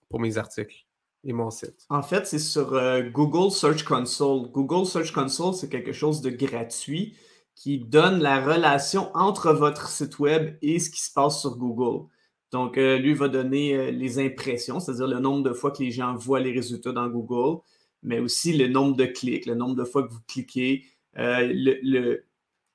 pour 0.09 0.19
mes 0.19 0.37
articles? 0.39 0.86
Mon 1.33 1.49
site? 1.49 1.85
En 1.89 2.01
fait, 2.01 2.25
c'est 2.25 2.39
sur 2.39 2.73
euh, 2.73 3.03
Google 3.03 3.51
Search 3.51 3.83
Console. 3.83 4.49
Google 4.51 4.85
Search 4.85 5.11
Console, 5.11 5.53
c'est 5.53 5.69
quelque 5.69 5.93
chose 5.93 6.21
de 6.21 6.29
gratuit 6.29 7.15
qui 7.55 7.79
donne 7.79 8.19
la 8.19 8.39
relation 8.39 9.09
entre 9.15 9.51
votre 9.53 9.89
site 9.89 10.19
web 10.19 10.57
et 10.61 10.79
ce 10.79 10.89
qui 10.89 11.01
se 11.01 11.11
passe 11.11 11.41
sur 11.41 11.57
Google. 11.57 12.07
Donc, 12.51 12.77
euh, 12.77 12.97
lui 12.97 13.13
va 13.13 13.27
donner 13.27 13.75
euh, 13.75 13.91
les 13.91 14.19
impressions, 14.19 14.79
c'est-à-dire 14.79 15.07
le 15.07 15.19
nombre 15.19 15.43
de 15.43 15.53
fois 15.53 15.71
que 15.71 15.83
les 15.83 15.91
gens 15.91 16.15
voient 16.15 16.39
les 16.39 16.51
résultats 16.51 16.91
dans 16.91 17.07
Google, 17.07 17.61
mais 18.03 18.19
aussi 18.19 18.53
le 18.53 18.67
nombre 18.67 18.95
de 18.95 19.05
clics, 19.05 19.45
le 19.45 19.55
nombre 19.55 19.75
de 19.75 19.83
fois 19.83 20.03
que 20.03 20.11
vous 20.11 20.21
cliquez. 20.27 20.85
le, 21.15 22.23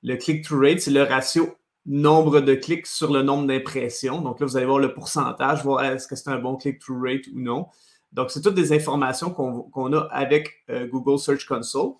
le 0.03 0.15
click-through 0.17 0.59
rate, 0.59 0.79
c'est 0.81 0.91
le 0.91 1.03
ratio 1.03 1.55
nombre 1.85 2.39
de 2.39 2.55
clics 2.55 2.87
sur 2.87 3.11
le 3.11 3.23
nombre 3.23 3.47
d'impressions. 3.47 4.21
Donc 4.21 4.39
là, 4.39 4.45
vous 4.45 4.57
allez 4.57 4.65
voir 4.65 4.79
le 4.79 4.93
pourcentage, 4.93 5.63
voir 5.63 5.83
est-ce 5.83 6.07
que 6.07 6.15
c'est 6.15 6.29
un 6.29 6.39
bon 6.39 6.55
click-through 6.55 7.01
rate 7.03 7.27
ou 7.33 7.39
non. 7.39 7.67
Donc, 8.13 8.29
c'est 8.29 8.41
toutes 8.41 8.55
des 8.55 8.71
informations 8.71 9.31
qu'on 9.31 9.93
a 9.93 10.01
avec 10.11 10.63
euh, 10.69 10.87
Google 10.87 11.19
Search 11.19 11.45
Console. 11.45 11.93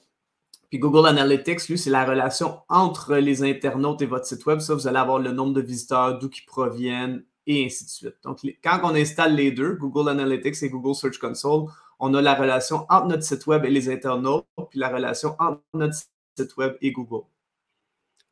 Puis 0.70 0.78
Google 0.80 1.08
Analytics, 1.08 1.68
lui, 1.70 1.78
c'est 1.78 1.90
la 1.90 2.06
relation 2.06 2.60
entre 2.70 3.16
les 3.18 3.44
internautes 3.44 4.02
et 4.02 4.06
votre 4.06 4.26
site 4.26 4.46
web. 4.46 4.60
Ça, 4.60 4.76
vous 4.76 4.88
allez 4.88 4.98
avoir 4.98 5.20
le 5.20 5.32
nombre 5.32 5.54
de 5.54 5.62
visiteurs, 5.62 6.20
d'où 6.20 6.30
ils 6.30 6.46
proviennent, 6.46 7.24
et 7.48 7.66
ainsi 7.66 7.86
de 7.86 7.90
suite. 7.90 8.16
Donc, 8.24 8.40
quand 8.64 8.80
on 8.84 8.96
installe 8.96 9.36
les 9.36 9.52
deux, 9.52 9.74
Google 9.74 10.10
Analytics 10.10 10.62
et 10.62 10.70
Google 10.70 10.96
Search 10.96 11.18
Console, 11.18 11.66
on 12.00 12.14
a 12.14 12.22
la 12.22 12.36
relation 12.36 12.86
entre 12.90 13.08
notre 13.08 13.24
site 13.24 13.48
web 13.48 13.66
et 13.66 13.70
les 13.70 13.90
internautes, 13.90 14.46
puis 14.70 14.80
la 14.80 14.90
relation 14.90 15.36
entre 15.40 15.62
notre 15.74 15.96
site 16.38 16.58
web 16.58 16.76
et 16.82 16.92
Google. 16.92 17.26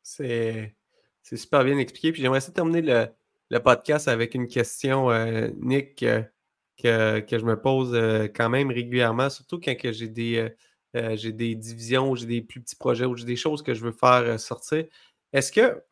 C'est 0.02 0.74
super 1.22 1.64
bien 1.64 1.78
expliqué. 1.78 2.12
Puis 2.12 2.22
j'aimerais 2.22 2.40
terminer 2.40 2.82
le, 3.50 3.58
podcast 3.58 4.08
avec 4.08 4.34
une 4.34 4.46
question, 4.46 5.10
euh, 5.10 5.48
Nick. 5.60 6.04
Que, 6.82 7.24
je 7.30 7.44
me 7.44 7.60
pose 7.60 7.94
euh, 7.94 8.26
quand 8.26 8.48
même 8.48 8.70
régulièrement, 8.70 9.30
surtout 9.30 9.60
quand 9.60 9.74
j'ai 9.82 10.08
des, 10.08 10.36
euh, 10.38 10.48
euh, 10.96 11.16
j'ai 11.16 11.32
des 11.32 11.54
divisions, 11.54 12.14
j'ai 12.14 12.26
des 12.26 12.42
plus 12.42 12.60
petits 12.60 12.76
projets 12.76 13.04
ou 13.04 13.16
j'ai 13.16 13.24
des 13.24 13.36
choses 13.36 13.62
que 13.62 13.72
je 13.74 13.84
veux 13.84 13.92
faire 13.92 14.40
sortir. 14.40 14.86
Est-ce 15.32 15.52
que 15.52 15.82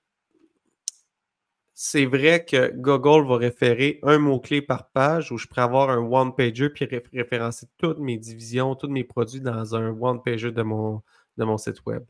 c'est 1.75 2.05
vrai 2.07 2.45
que 2.45 2.73
Google 2.77 3.27
va 3.27 3.37
référer 3.37 4.01
un 4.03 4.19
mot-clé 4.19 4.63
par 4.63 4.91
page 4.91 5.33
où 5.33 5.39
je 5.39 5.47
pourrais 5.47 5.63
avoir 5.63 5.91
un 5.91 5.99
one-pager 5.99 6.69
puis 6.71 6.87
référencer 7.13 7.67
toutes 7.79 7.99
mes 7.99 8.19
divisions, 8.19 8.75
tous 8.75 8.89
mes 8.89 9.05
produits 9.05 9.41
dans 9.41 9.75
un 9.77 9.91
one-pager 9.99 10.53
de 10.53 10.63
mon, 10.63 11.03
de 11.39 11.45
mon 11.45 11.57
site 11.57 11.85
web? 11.87 12.05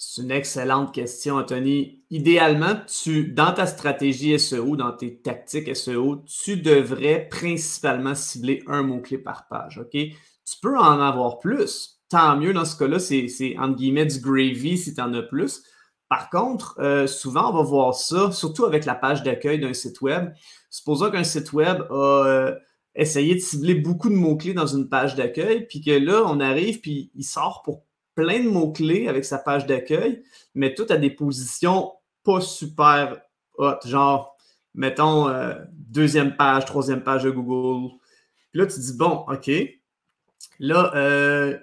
C'est 0.00 0.22
une 0.22 0.30
excellente 0.30 0.94
question, 0.94 1.38
Anthony. 1.38 2.04
Idéalement, 2.10 2.76
tu, 2.86 3.32
dans 3.32 3.52
ta 3.52 3.66
stratégie 3.66 4.38
SEO, 4.38 4.76
dans 4.76 4.92
tes 4.92 5.20
tactiques 5.20 5.74
SEO, 5.74 6.22
tu 6.24 6.56
devrais 6.56 7.26
principalement 7.28 8.14
cibler 8.14 8.62
un 8.68 8.84
mot-clé 8.84 9.18
par 9.18 9.48
page. 9.48 9.78
OK? 9.78 9.90
Tu 9.90 10.56
peux 10.62 10.78
en 10.78 11.00
avoir 11.00 11.40
plus. 11.40 12.00
Tant 12.10 12.36
mieux 12.36 12.52
dans 12.52 12.64
ce 12.64 12.76
cas-là, 12.78 13.00
c'est 13.00 13.56
entre 13.58 13.74
guillemets 13.74 14.06
du 14.06 14.20
gravy 14.20 14.78
si 14.78 14.94
tu 14.94 15.00
en 15.00 15.12
as 15.14 15.22
plus. 15.22 15.64
Par 16.08 16.30
contre, 16.30 16.76
euh, 16.78 17.08
souvent, 17.08 17.50
on 17.50 17.56
va 17.56 17.62
voir 17.62 17.94
ça, 17.94 18.30
surtout 18.30 18.66
avec 18.66 18.84
la 18.84 18.94
page 18.94 19.24
d'accueil 19.24 19.58
d'un 19.58 19.74
site 19.74 20.00
web. 20.00 20.32
Supposons 20.70 21.10
qu'un 21.10 21.24
site 21.24 21.52
web 21.52 21.82
a 21.90 22.24
euh, 22.24 22.54
essayé 22.94 23.34
de 23.34 23.40
cibler 23.40 23.74
beaucoup 23.74 24.10
de 24.10 24.14
mots-clés 24.14 24.54
dans 24.54 24.68
une 24.68 24.88
page 24.88 25.16
d'accueil, 25.16 25.66
puis 25.66 25.80
que 25.80 25.90
là, 25.90 26.22
on 26.24 26.38
arrive, 26.38 26.80
puis 26.80 27.10
il 27.16 27.24
sort 27.24 27.62
pour 27.64 27.87
plein 28.18 28.42
de 28.42 28.48
mots-clés 28.48 29.06
avec 29.06 29.24
sa 29.24 29.38
page 29.38 29.66
d'accueil, 29.66 30.24
mais 30.56 30.74
tout 30.74 30.86
à 30.88 30.96
des 30.96 31.10
positions 31.10 31.92
pas 32.24 32.40
super 32.40 33.20
hautes, 33.54 33.86
genre, 33.86 34.36
mettons, 34.74 35.28
euh, 35.28 35.54
deuxième 35.72 36.36
page, 36.36 36.64
troisième 36.64 37.04
page 37.04 37.22
de 37.22 37.30
Google. 37.30 37.94
Puis 38.50 38.60
là, 38.60 38.66
tu 38.66 38.80
dis, 38.80 38.96
bon, 38.96 39.24
OK, 39.28 39.50
là, 40.58 41.60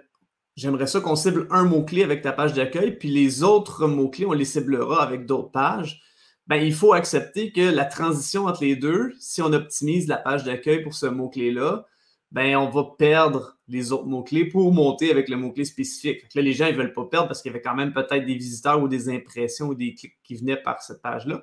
J'aimerais 0.56 0.88
ça 0.88 1.02
qu'on 1.02 1.18
cible 1.18 1.48
un 1.50 1.66
mot-clé 1.66 2.02
avec 2.04 2.22
ta 2.22 2.32
page 2.32 2.54
d'accueil, 2.54 2.98
puis 2.98 3.10
les 3.10 3.44
autres 3.44 3.88
mots-clés, 3.88 4.26
on 4.26 4.32
les 4.32 4.46
ciblera 4.46 5.04
avec 5.04 5.26
d'autres 5.26 5.52
pages. 5.52 6.02
Ben, 6.48 6.56
il 6.56 6.74
faut 6.74 6.94
accepter 6.94 7.52
que 7.52 7.60
la 7.60 7.84
transition 7.84 8.46
entre 8.46 8.64
les 8.64 8.78
deux, 8.78 9.14
si 9.20 9.42
on 9.42 9.52
optimise 9.52 10.08
la 10.08 10.18
page 10.18 10.46
d'accueil 10.46 10.82
pour 10.82 10.94
ce 10.94 11.08
mot-clé-là, 11.08 11.86
ben, 12.32 12.56
on 12.58 12.70
va 12.70 12.84
perdre 12.98 13.58
les 13.68 13.92
autres 13.92 14.06
mots-clés 14.06 14.46
pour 14.46 14.74
monter 14.74 15.10
avec 15.10 15.30
le 15.30 15.38
mot-clé 15.38 15.66
spécifique. 15.66 16.24
Là, 16.36 16.42
les 16.42 16.54
gens 16.54 16.68
ne 16.68 16.74
veulent 16.74 16.94
pas 16.94 17.06
perdre 17.06 17.28
parce 17.28 17.42
qu'il 17.42 17.52
y 17.52 17.56
avait 17.56 17.62
quand 17.62 17.76
même 17.76 17.94
peut-être 17.94 18.26
des 18.26 18.36
visiteurs 18.36 18.82
ou 18.82 18.88
des 18.88 19.10
impressions 19.10 19.68
ou 19.68 19.76
des 19.76 19.94
clics 19.94 20.18
qui 20.24 20.36
venaient 20.36 20.58
par 20.58 20.82
cette 20.82 21.02
page-là. 21.02 21.42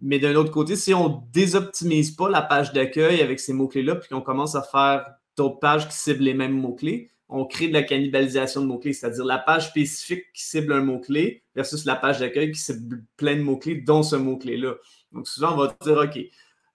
Mais 0.00 0.18
d'un 0.18 0.34
autre 0.34 0.50
côté, 0.50 0.76
si 0.76 0.94
on 0.94 1.08
ne 1.08 1.32
désoptimise 1.32 2.12
pas 2.12 2.28
la 2.28 2.42
page 2.42 2.72
d'accueil 2.72 3.20
avec 3.20 3.40
ces 3.40 3.52
mots-clés-là, 3.52 3.96
puis 3.96 4.08
qu'on 4.08 4.22
commence 4.22 4.54
à 4.54 4.62
faire 4.62 5.06
d'autres 5.36 5.58
pages 5.58 5.88
qui 5.88 5.96
ciblent 5.96 6.24
les 6.24 6.34
mêmes 6.34 6.58
mots-clés, 6.58 7.10
on 7.28 7.44
crée 7.44 7.68
de 7.68 7.72
la 7.72 7.82
cannibalisation 7.82 8.60
de 8.60 8.66
mots-clés, 8.66 8.92
c'est-à-dire 8.92 9.24
la 9.24 9.38
page 9.38 9.68
spécifique 9.68 10.24
qui 10.34 10.42
cible 10.42 10.72
un 10.72 10.82
mot-clé 10.82 11.44
versus 11.54 11.84
la 11.84 11.96
page 11.96 12.18
d'accueil 12.18 12.50
qui 12.50 12.58
cible 12.58 13.04
plein 13.16 13.36
de 13.36 13.42
mots-clés, 13.42 13.76
dont 13.76 14.02
ce 14.02 14.16
mot-clé-là. 14.16 14.74
Donc 15.12 15.28
souvent, 15.28 15.52
on 15.52 15.56
va 15.56 15.76
dire, 15.82 15.98
OK, 15.98 16.18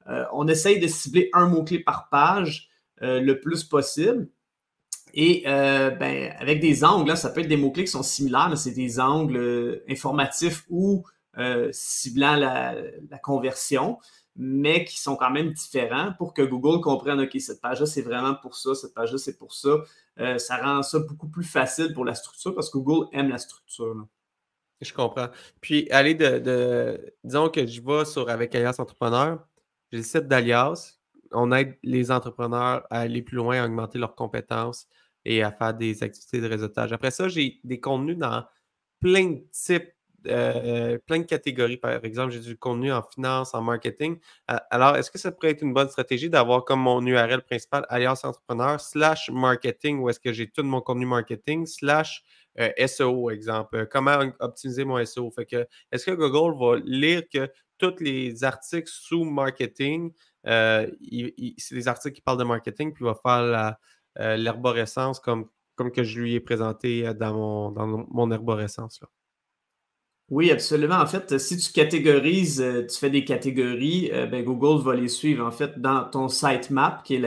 euh, 0.08 0.26
on 0.34 0.48
essaye 0.48 0.80
de 0.80 0.88
cibler 0.88 1.30
un 1.34 1.48
mot-clé 1.48 1.80
par 1.80 2.10
page 2.10 2.69
euh, 3.01 3.19
le 3.19 3.39
plus 3.39 3.63
possible. 3.63 4.29
Et 5.13 5.43
euh, 5.47 5.91
ben, 5.91 6.34
avec 6.39 6.60
des 6.60 6.84
angles, 6.84 7.15
ça 7.15 7.29
peut 7.29 7.41
être 7.41 7.47
des 7.47 7.58
mots-clés 7.58 7.86
qui 7.86 7.91
sont 7.91 8.03
similaires, 8.03 8.49
mais 8.49 8.55
c'est 8.58 8.71
des 8.71 8.99
angles 8.99 9.81
informatifs 9.89 10.65
ou 10.69 11.03
ciblant 11.71 12.38
la, 12.38 12.75
conversion 13.21 13.97
mais 14.36 14.84
qui 14.84 14.99
sont 14.99 15.15
quand 15.15 15.31
même 15.31 15.53
différents 15.53 16.12
pour 16.17 16.34
que 16.34 16.41
Google 16.41 16.81
comprenne, 16.81 17.21
OK, 17.21 17.38
cette 17.39 17.62
page-là, 17.62 17.86
c'est 17.86 18.01
vraiment 18.01 18.36
pour 18.36 18.55
ça, 18.55 18.75
cette 18.75 18.93
page-là, 18.93 19.17
c'est 19.17 19.38
pour 19.38 19.53
ça. 19.53 19.77
Euh, 20.19 20.38
ça 20.38 20.58
rend 20.58 20.84
ça 20.84 20.99
beaucoup 20.99 21.29
plus 21.29 21.43
facile 21.43 21.93
pour 21.93 22.03
la 22.05 22.15
structure 22.15 22.53
parce 22.53 22.69
que 22.69 22.77
Google 22.77 23.08
aime 23.13 23.29
la 23.29 23.38
structure. 23.38 23.95
Je 24.81 24.93
comprends. 24.93 25.29
Puis, 25.62 25.89
aller 25.89 26.15
de, 26.15 27.15
disons 27.23 27.49
que 27.49 27.65
je 27.65 27.81
vais 27.81 28.03
sur 28.03 28.29
avec 28.29 28.53
Alias 28.55 28.75
Entrepreneur, 28.77 29.39
j'ai 29.91 29.99
le 29.99 30.03
site 30.03 30.27
d'Alias. 30.27 30.99
On 31.36 31.52
aide 31.52 31.78
les 31.84 32.12
entrepreneurs 32.12 32.86
à 32.89 33.02
aller 33.02 33.21
plus 33.21 33.38
loin, 33.38 33.62
à 33.62 33.65
augmenter 33.65 34.00
leurs 34.00 34.15
compétences 34.15 34.88
et 35.26 35.43
à 35.43 35.52
faire 35.52 35.74
des 35.74 36.04
activités 36.04 36.41
de 36.41 36.48
réseautage. 36.48 36.93
Après 36.93 37.12
ça, 37.12 37.28
j'ai 37.28 37.60
des 37.63 37.80
contenus 37.80 38.17
dans 38.17 38.45
plein 39.00 39.32
de 39.32 39.43
types 39.52 39.95
euh, 40.28 40.98
plein 41.06 41.19
de 41.19 41.26
catégories. 41.26 41.78
Par 41.78 42.04
exemple, 42.04 42.32
j'ai 42.32 42.39
du 42.39 42.58
contenu 42.58 42.91
en 42.91 43.04
finance, 43.04 43.54
en 43.54 43.62
marketing. 43.62 44.17
Alors, 44.48 44.95
est-ce 44.95 45.12
que 45.12 45.17
ça 45.17 45.32
pourrait 45.32 45.52
être 45.52 45.62
une 45.62 45.74
bonne 45.74 45.89
stratégie 45.89 46.30
d'avoir 46.30 46.65
comme 46.65 46.82
mon 46.82 47.06
URL 47.06 47.41
principal 47.43 47.86
Alliance 47.89 48.26
Entrepreneur 48.26 48.80
slash 48.80 49.30
marketing 49.30 50.00
où 50.00 50.10
est-ce 50.10 50.19
que 50.19 50.34
j'ai 50.34 50.50
tout 50.50 50.63
mon 50.63 50.82
contenu 50.82 51.06
marketing 51.06 51.65
slash 51.65 52.24
euh, 52.60 52.69
SEO, 52.88 53.30
exemple? 53.30 53.76
Euh, 53.76 53.86
comment 53.86 54.17
optimiser 54.39 54.86
mon 54.86 55.04
SEO? 55.06 55.30
Fait 55.32 55.45
que, 55.45 55.67
est-ce 55.91 56.06
que 56.06 56.12
Google 56.12 56.58
va 56.58 56.80
lire 56.84 57.24
que 57.32 57.50
tous 57.78 57.95
les 58.00 58.43
articles 58.43 58.89
sous 58.89 59.26
marketing, 59.26 60.12
c'est 60.45 61.75
des 61.75 61.88
articles 61.88 62.15
qui 62.15 62.21
parlent 62.21 62.38
de 62.38 62.43
marketing, 62.43 62.93
puis 62.93 63.03
il 63.03 63.08
va 63.08 63.15
faire 63.15 63.77
l'herborescence 64.38 65.19
comme, 65.19 65.47
comme 65.75 65.91
que 65.91 66.03
je 66.03 66.19
lui 66.19 66.36
ai 66.36 66.39
présenté 66.39 67.13
dans 67.13 67.34
mon, 67.34 67.71
dans 67.71 67.88
mon 67.88 68.31
herborescence. 68.31 69.01
Oui, 70.29 70.49
absolument. 70.49 70.95
En 70.95 71.05
fait, 71.05 71.38
si 71.38 71.58
tu 71.58 71.71
catégorises, 71.71 72.60
euh, 72.60 72.86
tu 72.88 72.97
fais 72.97 73.12
des 73.12 73.23
catégories, 73.23 74.10
euh, 74.12 74.25
ben, 74.25 74.43
Google 74.43 74.84
va 74.84 74.95
les 74.95 75.08
suivre. 75.08 75.45
En 75.45 75.51
fait, 75.51 75.79
dans 75.79 76.03
ton 76.03 76.29
sitemap, 76.29 77.03
qui 77.03 77.15
est 77.15 77.19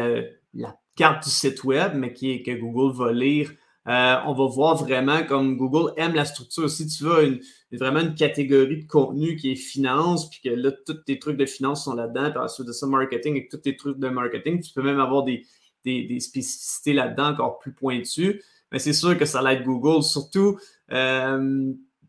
la, 0.55 0.77
carte 0.97 1.23
du 1.23 1.31
site 1.31 1.63
web, 1.63 1.93
mais 1.95 2.13
qui 2.13 2.33
est, 2.33 2.43
que 2.43 2.51
Google 2.51 2.97
va 2.97 3.13
lire, 3.13 3.53
euh, 3.87 4.17
on 4.27 4.35
va 4.35 4.47
voir 4.47 4.77
vraiment 4.77 5.23
comme 5.25 5.57
Google 5.57 5.93
aime 5.97 6.15
la 6.15 6.25
structure. 6.25 6.69
Si 6.69 6.87
tu 6.87 7.05
veux 7.05 7.41
vraiment 7.73 8.01
une 8.01 8.15
catégorie 8.15 8.83
de 8.83 8.87
contenu 8.87 9.37
qui 9.37 9.53
est 9.53 9.57
finance, 9.57 10.29
puis 10.29 10.41
que 10.45 10.51
là, 10.51 10.73
tous 10.85 10.95
tes 10.95 11.19
trucs 11.19 11.37
de 11.37 11.47
finance 11.47 11.85
sont 11.85 11.95
là-dedans, 11.95 12.31
puis 12.31 12.39
ensuite 12.39 12.67
de 12.67 12.73
ça, 12.73 12.87
marketing 12.87 13.37
et 13.37 13.49
tous 13.49 13.59
tes 13.59 13.77
trucs 13.77 13.99
de 13.99 14.09
marketing, 14.09 14.61
tu 14.61 14.73
peux 14.73 14.83
même 14.83 15.01
avoir 15.01 15.25
des, 15.25 15.47
des, 15.85 16.21
spécificités 16.21 16.93
là-dedans 16.93 17.31
encore 17.31 17.59
plus 17.59 17.73
pointues. 17.73 18.43
Mais 18.73 18.79
c'est 18.79 18.93
sûr 18.93 19.17
que 19.17 19.25
ça 19.25 19.41
l'aide 19.41 19.65
Google, 19.65 20.03
surtout 20.03 20.59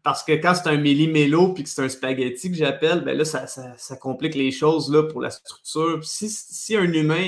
parce 0.03 0.23
que 0.23 0.31
quand 0.33 0.55
c'est 0.55 0.69
un 0.69 0.77
méli-mélo 0.77 1.53
puis 1.53 1.63
que 1.63 1.69
c'est 1.69 1.81
un 1.81 1.89
spaghetti 1.89 2.49
que 2.49 2.57
j'appelle, 2.57 3.03
ben 3.03 3.17
là, 3.17 3.25
ça, 3.25 3.95
complique 3.97 4.35
les 4.35 4.51
choses 4.51 4.91
là, 4.91 5.03
pour 5.03 5.21
la 5.21 5.29
structure. 5.29 5.99
si, 6.03 6.75
un 6.75 6.91
humain 6.91 7.27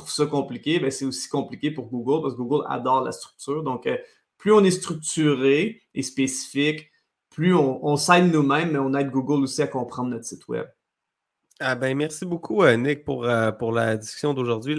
trouve 0.00 0.12
ça 0.12 0.26
compliqué, 0.26 0.78
ben 0.80 0.90
c'est 0.90 1.04
aussi 1.04 1.28
compliqué 1.28 1.70
pour 1.70 1.86
Google 1.86 2.22
parce 2.22 2.34
que 2.34 2.38
Google 2.38 2.64
adore 2.68 3.02
la 3.02 3.12
structure. 3.12 3.62
Donc, 3.62 3.86
euh, 3.86 3.96
plus 4.38 4.52
on 4.52 4.64
est 4.64 4.70
structuré 4.70 5.82
et 5.94 6.02
spécifique, 6.02 6.90
plus 7.30 7.54
on, 7.54 7.96
s'aide 7.96 8.32
nous-mêmes, 8.32 8.72
mais 8.72 8.78
on 8.78 8.94
aide 8.94 9.10
Google 9.10 9.44
aussi 9.44 9.62
à 9.62 9.66
comprendre 9.66 10.10
notre 10.10 10.24
site 10.24 10.48
web. 10.48 10.66
Ah 11.60 11.74
ben, 11.74 11.96
merci 11.96 12.24
beaucoup, 12.24 12.62
euh, 12.62 12.76
Nick, 12.76 13.04
pour, 13.04 13.24
euh, 13.24 13.52
pour 13.52 13.72
la 13.72 13.96
discussion 13.96 14.34
d'aujourd'hui. 14.34 14.78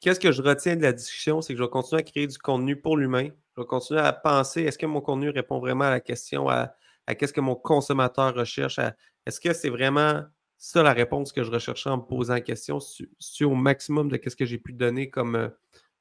Qu'est-ce 0.00 0.20
que 0.20 0.32
je 0.32 0.40
retiens 0.40 0.76
de 0.76 0.82
la 0.82 0.92
discussion? 0.92 1.42
C'est 1.42 1.52
que 1.52 1.58
je 1.58 1.64
vais 1.64 1.68
continuer 1.68 2.00
à 2.00 2.02
créer 2.04 2.26
du 2.26 2.38
contenu 2.38 2.80
pour 2.80 2.96
l'humain, 2.96 3.28
je 3.56 3.60
vais 3.60 3.66
continuer 3.66 4.00
à 4.00 4.12
penser, 4.12 4.62
est-ce 4.62 4.78
que 4.78 4.86
mon 4.86 5.00
contenu 5.00 5.28
répond 5.30 5.58
vraiment 5.58 5.84
à 5.84 5.90
la 5.90 6.00
question, 6.00 6.48
à, 6.48 6.74
qu'est-ce 7.18 7.32
que 7.32 7.40
mon 7.40 7.56
consommateur 7.56 8.34
recherche? 8.34 8.78
Est-ce 9.26 9.40
que 9.40 9.52
c'est 9.52 9.68
vraiment 9.68 10.22
ça 10.60 10.82
la 10.82 10.92
réponse 10.92 11.32
que 11.32 11.42
je 11.42 11.50
recherchais 11.50 11.90
en 11.90 11.96
me 11.96 12.02
posant 12.02 12.40
question 12.40 12.78
sur, 12.80 13.50
au 13.50 13.54
maximum 13.54 14.10
de 14.10 14.20
ce 14.24 14.36
que 14.36 14.44
j'ai 14.44 14.58
pu 14.58 14.72
donner 14.72 15.10
comme, 15.10 15.34
euh, 15.34 15.48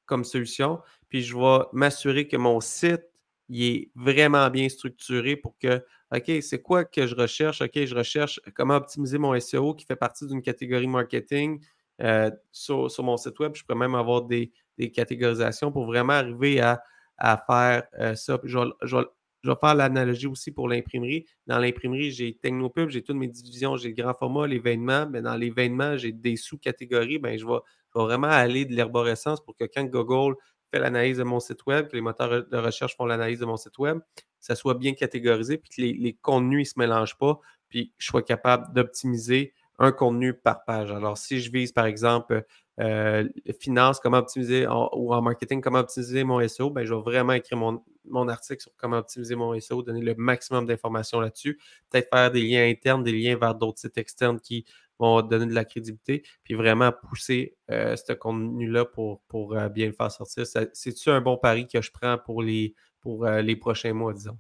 comme 0.06 0.24
solution? 0.24 0.80
Puis 1.08 1.24
je 1.24 1.36
vais 1.36 1.66
m'assurer 1.74 2.28
que 2.28 2.38
mon 2.38 2.60
site 2.60 3.04
il 3.52 3.64
est 3.64 3.92
vraiment 3.96 4.48
bien 4.52 4.70
structuré 4.70 5.36
pour 5.36 5.58
que, 5.58 5.84
OK, 6.16 6.32
c'est 6.44 6.62
quoi 6.62 6.86
que 6.86 7.08
je 7.08 7.16
recherche? 7.16 7.62
OK, 7.62 7.84
je 7.84 7.96
recherche 7.96 8.40
comment 8.54 8.76
optimiser 8.76 9.18
mon 9.18 9.40
SEO 9.40 9.74
qui 9.74 9.86
fait 9.86 9.96
partie 9.96 10.28
d'une 10.28 10.44
catégorie 10.44 10.88
marketing. 10.88 11.60
Euh, 12.02 12.30
sur, 12.52 12.92
mon 13.00 13.18
site 13.18 13.40
web, 13.40 13.54
je 13.56 13.64
pourrais 13.64 13.80
même 13.80 13.96
avoir 13.96 14.22
des 14.24 14.52
catégorisations 14.94 15.72
pour 15.72 15.86
vraiment 15.86 16.14
arriver 16.14 16.62
à 16.62 16.84
à 17.20 17.38
faire 17.38 17.84
euh, 18.00 18.16
ça. 18.16 18.40
Je 18.44 18.58
vais, 18.58 19.04
faire 19.44 19.76
l'analogie 19.76 20.28
aussi 20.28 20.52
pour 20.52 20.68
l'imprimerie. 20.68 21.26
Dans 21.48 21.60
l'imprimerie, 21.60 22.12
j'ai 22.12 22.34
Technopub, 22.36 22.90
j'ai 22.90 23.02
toutes 23.02 23.18
mes 23.18 23.28
divisions, 23.28 23.78
j'ai 23.78 23.90
le 23.90 23.96
grand 23.96 24.14
format, 24.14 24.48
l'événement. 24.48 25.08
Mais 25.10 25.22
dans 25.22 25.36
l'événement, 25.36 25.98
j'ai 25.98 26.12
des 26.12 26.36
sous-catégories. 26.36 27.20
Ben, 27.20 27.38
je, 27.38 27.46
vais, 27.46 27.60
vraiment 27.96 28.28
aller 28.28 28.66
de 28.66 28.74
l'herborescence 28.74 29.44
pour 29.44 29.56
que 29.56 29.66
quand 29.66 29.86
Google 29.86 30.36
fait 30.72 30.80
l'analyse 30.80 31.18
de 31.18 31.24
mon 31.24 31.40
site 31.40 31.66
web, 31.66 31.88
que 31.88 31.96
les 31.96 32.02
moteurs 32.02 32.48
de 32.48 32.58
recherche 32.58 32.96
font 32.96 33.06
l'analyse 33.06 33.40
de 33.40 33.46
mon 33.46 33.58
site 33.58 33.78
web, 33.80 34.00
ça 34.40 34.56
soit 34.56 34.76
bien 34.76 34.94
catégorisé, 34.94 35.58
puis 35.58 35.70
que 35.70 35.82
les, 35.82 36.14
contenus 36.22 36.68
ne 36.68 36.70
se 36.70 36.88
mélangent 36.88 37.18
pas, 37.18 37.40
puis 37.68 37.90
que 37.90 37.96
je 37.98 38.08
sois 38.08 38.22
capable 38.22 38.74
d'optimiser 38.74 39.54
un 39.80 39.92
contenu 39.92 40.34
par 40.34 40.64
page. 40.66 40.92
Alors, 40.92 41.18
si 41.18 41.40
je 41.40 41.52
vise, 41.52 41.72
par 41.72 41.86
exemple, 41.86 42.46
euh, 42.80 43.28
finance, 43.60 44.00
comment 44.00 44.18
optimiser, 44.18 44.66
ou 44.68 45.14
en 45.14 45.22
marketing, 45.22 45.62
comment 45.62 45.80
optimiser 45.80 46.24
mon 46.24 46.46
SEO, 46.48 46.70
ben, 46.70 46.86
je 46.86 46.94
vais 46.94 47.02
vraiment 47.02 47.34
écrire 47.34 47.58
mon, 47.58 48.28
article 48.28 48.62
sur 48.62 48.72
comment 48.78 48.98
optimiser 48.98 49.36
mon 49.36 49.60
SEO, 49.60 49.84
donner 49.84 50.02
le 50.02 50.16
maximum 50.16 50.66
d'informations 50.66 51.20
là-dessus, 51.20 51.60
peut-être 51.90 52.10
faire 52.10 52.32
des 52.32 52.42
liens 52.42 52.68
internes, 52.68 53.04
des 53.04 53.12
liens 53.12 53.38
vers 53.38 53.56
d'autres 53.56 53.80
sites 53.80 53.98
externes 53.98 54.40
qui 54.40 54.66
vont 54.98 55.22
donner 55.22 55.46
de 55.46 55.54
la 55.54 55.66
crédibilité, 55.66 56.24
puis 56.44 56.54
vraiment 56.54 56.92
pousser 56.92 57.58
euh, 57.70 57.96
ce 57.96 58.14
contenu-là 58.14 58.86
pour, 58.86 59.22
pour 59.28 59.56
euh, 59.56 59.70
bien 59.70 59.88
le 59.88 59.94
faire 59.94 60.12
sortir. 60.12 60.46
C'est-tu 60.46 61.10
un 61.10 61.22
bon 61.22 61.38
pari 61.38 61.68
que 61.68 61.82
je 61.82 61.92
prends 61.92 62.18
pour 62.18 62.42
les, 62.42 62.76
pour, 63.02 63.26
les 63.26 63.56
prochains 63.56 63.94
mois, 63.94 64.14
disons? 64.14 64.38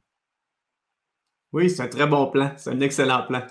Oui, 1.52 1.70
c'est 1.70 1.82
un 1.82 1.88
très 1.88 2.08
bon 2.08 2.28
plan. 2.28 2.52
C'est 2.58 2.70
un 2.70 2.80
excellent 2.82 3.24
plan. 3.26 3.42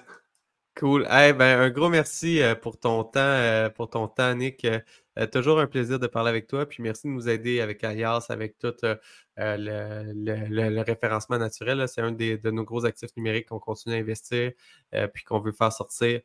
Cool. 0.78 1.02
ben, 1.08 1.42
un 1.60 1.70
gros 1.70 1.88
merci 1.88 2.40
euh, 2.40 2.54
pour 2.54 2.78
ton 2.78 3.02
temps, 3.02 3.18
euh, 3.18 3.68
pour 3.68 3.90
ton 3.90 4.06
temps, 4.06 4.32
Nick. 4.36 4.64
Euh, 4.64 5.26
toujours 5.26 5.58
un 5.58 5.66
plaisir 5.66 5.98
de 5.98 6.06
parler 6.06 6.28
avec 6.28 6.46
toi. 6.46 6.66
Puis 6.66 6.84
merci 6.84 7.08
de 7.08 7.12
nous 7.12 7.28
aider 7.28 7.60
avec 7.60 7.82
Alias, 7.82 8.26
avec 8.28 8.58
tout 8.58 8.74
le, 9.36 10.82
référencement 10.82 11.38
naturel. 11.38 11.84
C'est 11.88 12.00
un 12.00 12.12
des, 12.12 12.38
de 12.38 12.50
nos 12.52 12.62
gros 12.62 12.84
actifs 12.84 13.10
numériques 13.16 13.48
qu'on 13.48 13.58
continue 13.58 13.96
à 13.96 13.98
investir, 13.98 14.52
puis 15.12 15.24
qu'on 15.24 15.40
veut 15.40 15.50
faire 15.50 15.72
sortir 15.72 16.20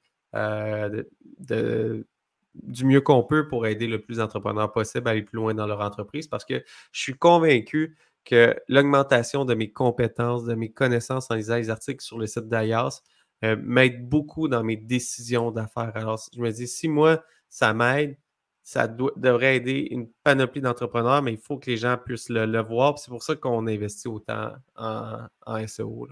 du 2.54 2.86
mieux 2.86 3.02
qu'on 3.02 3.24
peut 3.24 3.48
pour 3.48 3.66
aider 3.66 3.88
le 3.88 4.00
plus 4.02 4.18
d'entrepreneurs 4.18 4.72
possible 4.72 5.08
à 5.08 5.12
aller 5.12 5.24
plus 5.24 5.38
loin 5.38 5.56
dans 5.56 5.66
leur 5.66 5.82
entreprise 5.82 6.28
parce 6.28 6.46
que 6.46 6.64
je 6.92 7.02
suis 7.02 7.16
convaincu 7.16 7.98
que 8.26 8.56
l'augmentation 8.68 9.46
de 9.46 9.56
mes 9.56 9.72
compétences, 9.72 10.44
de 10.46 10.54
mes 10.54 10.72
connaissances 10.72 11.32
en 11.32 11.36
lisant 11.36 11.56
les 11.56 11.72
articles 11.72 12.04
sur 12.04 12.20
le 12.20 12.28
site 12.28 12.48
d'Alias, 12.48 13.02
euh, 13.44 13.58
m'aide 13.62 14.08
beaucoup 14.08 14.48
dans 14.48 14.64
mes 14.64 14.78
décisions 14.78 15.52
d'affaires. 15.52 15.92
Alors, 15.96 16.22
je 16.34 16.40
me 16.40 16.52
dis, 16.52 16.68
si 16.68 16.88
moi, 16.88 17.24
ça 17.50 17.74
m'aide, 17.74 18.18
ça 18.64 18.88
devrait 18.88 19.58
aider 19.58 19.88
une 19.92 20.08
panoplie 20.24 20.62
d'entrepreneurs, 20.62 21.22
mais 21.22 21.34
il 21.34 21.38
faut 21.38 21.58
que 21.58 21.70
les 21.70 21.76
gens 21.76 21.98
puissent 21.98 22.30
le, 22.30 22.62
voir. 22.62 22.98
C'est 22.98 23.10
pour 23.10 23.22
ça 23.22 23.36
qu'on 23.36 23.68
investit 23.68 24.08
autant 24.08 24.54
en, 24.78 25.68
SEO. 25.68 26.08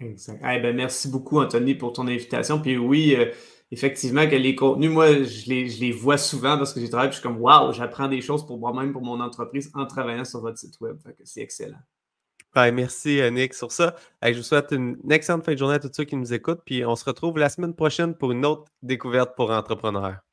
Exact. 0.00 0.40
ben, 0.42 0.74
merci 0.74 1.08
beaucoup, 1.08 1.38
Anthony, 1.38 1.76
pour 1.76 1.92
ton 1.92 2.08
invitation. 2.08 2.60
Puis 2.60 2.76
oui, 2.76 3.14
euh, 3.16 3.30
effectivement, 3.70 4.28
que 4.28 4.34
les 4.34 4.56
contenus, 4.56 4.90
moi, 4.90 5.22
je 5.22 5.48
les, 5.48 5.92
vois 5.92 6.18
souvent 6.18 6.58
parce 6.58 6.72
que 6.72 6.80
j'ai 6.80 6.88
travaillé, 6.88 7.10
puis 7.10 7.16
je 7.16 7.20
suis 7.20 7.28
comme, 7.28 7.40
waouh, 7.40 7.72
j'apprends 7.72 8.08
des 8.08 8.20
choses 8.20 8.44
pour 8.44 8.58
moi-même, 8.58 8.92
pour 8.92 9.02
mon 9.02 9.20
entreprise, 9.20 9.70
en 9.74 9.86
travaillant 9.86 10.24
sur 10.24 10.40
votre 10.40 10.58
site 10.58 10.80
web. 10.80 10.98
c'est 11.22 11.42
excellent. 11.42 11.78
Merci, 12.56 13.20
euh, 13.20 13.30
Nick, 13.30 13.54
sur 13.54 13.72
ça. 13.72 13.94
je 14.22 14.32
vous 14.36 14.42
souhaite 14.42 14.72
une 14.72 14.96
excellente 15.10 15.44
fin 15.44 15.52
de 15.52 15.58
journée 15.58 15.76
à 15.76 15.78
tous 15.78 15.90
ceux 15.92 16.04
qui 16.04 16.16
nous 16.16 16.32
écoutent. 16.32 16.62
Puis 16.64 16.84
on 16.84 16.96
se 16.96 17.04
retrouve 17.04 17.38
la 17.38 17.48
semaine 17.48 17.74
prochaine 17.74 18.14
pour 18.14 18.32
une 18.32 18.44
autre 18.44 18.64
découverte 18.82 19.34
pour 19.36 19.50
entrepreneurs. 19.50 20.29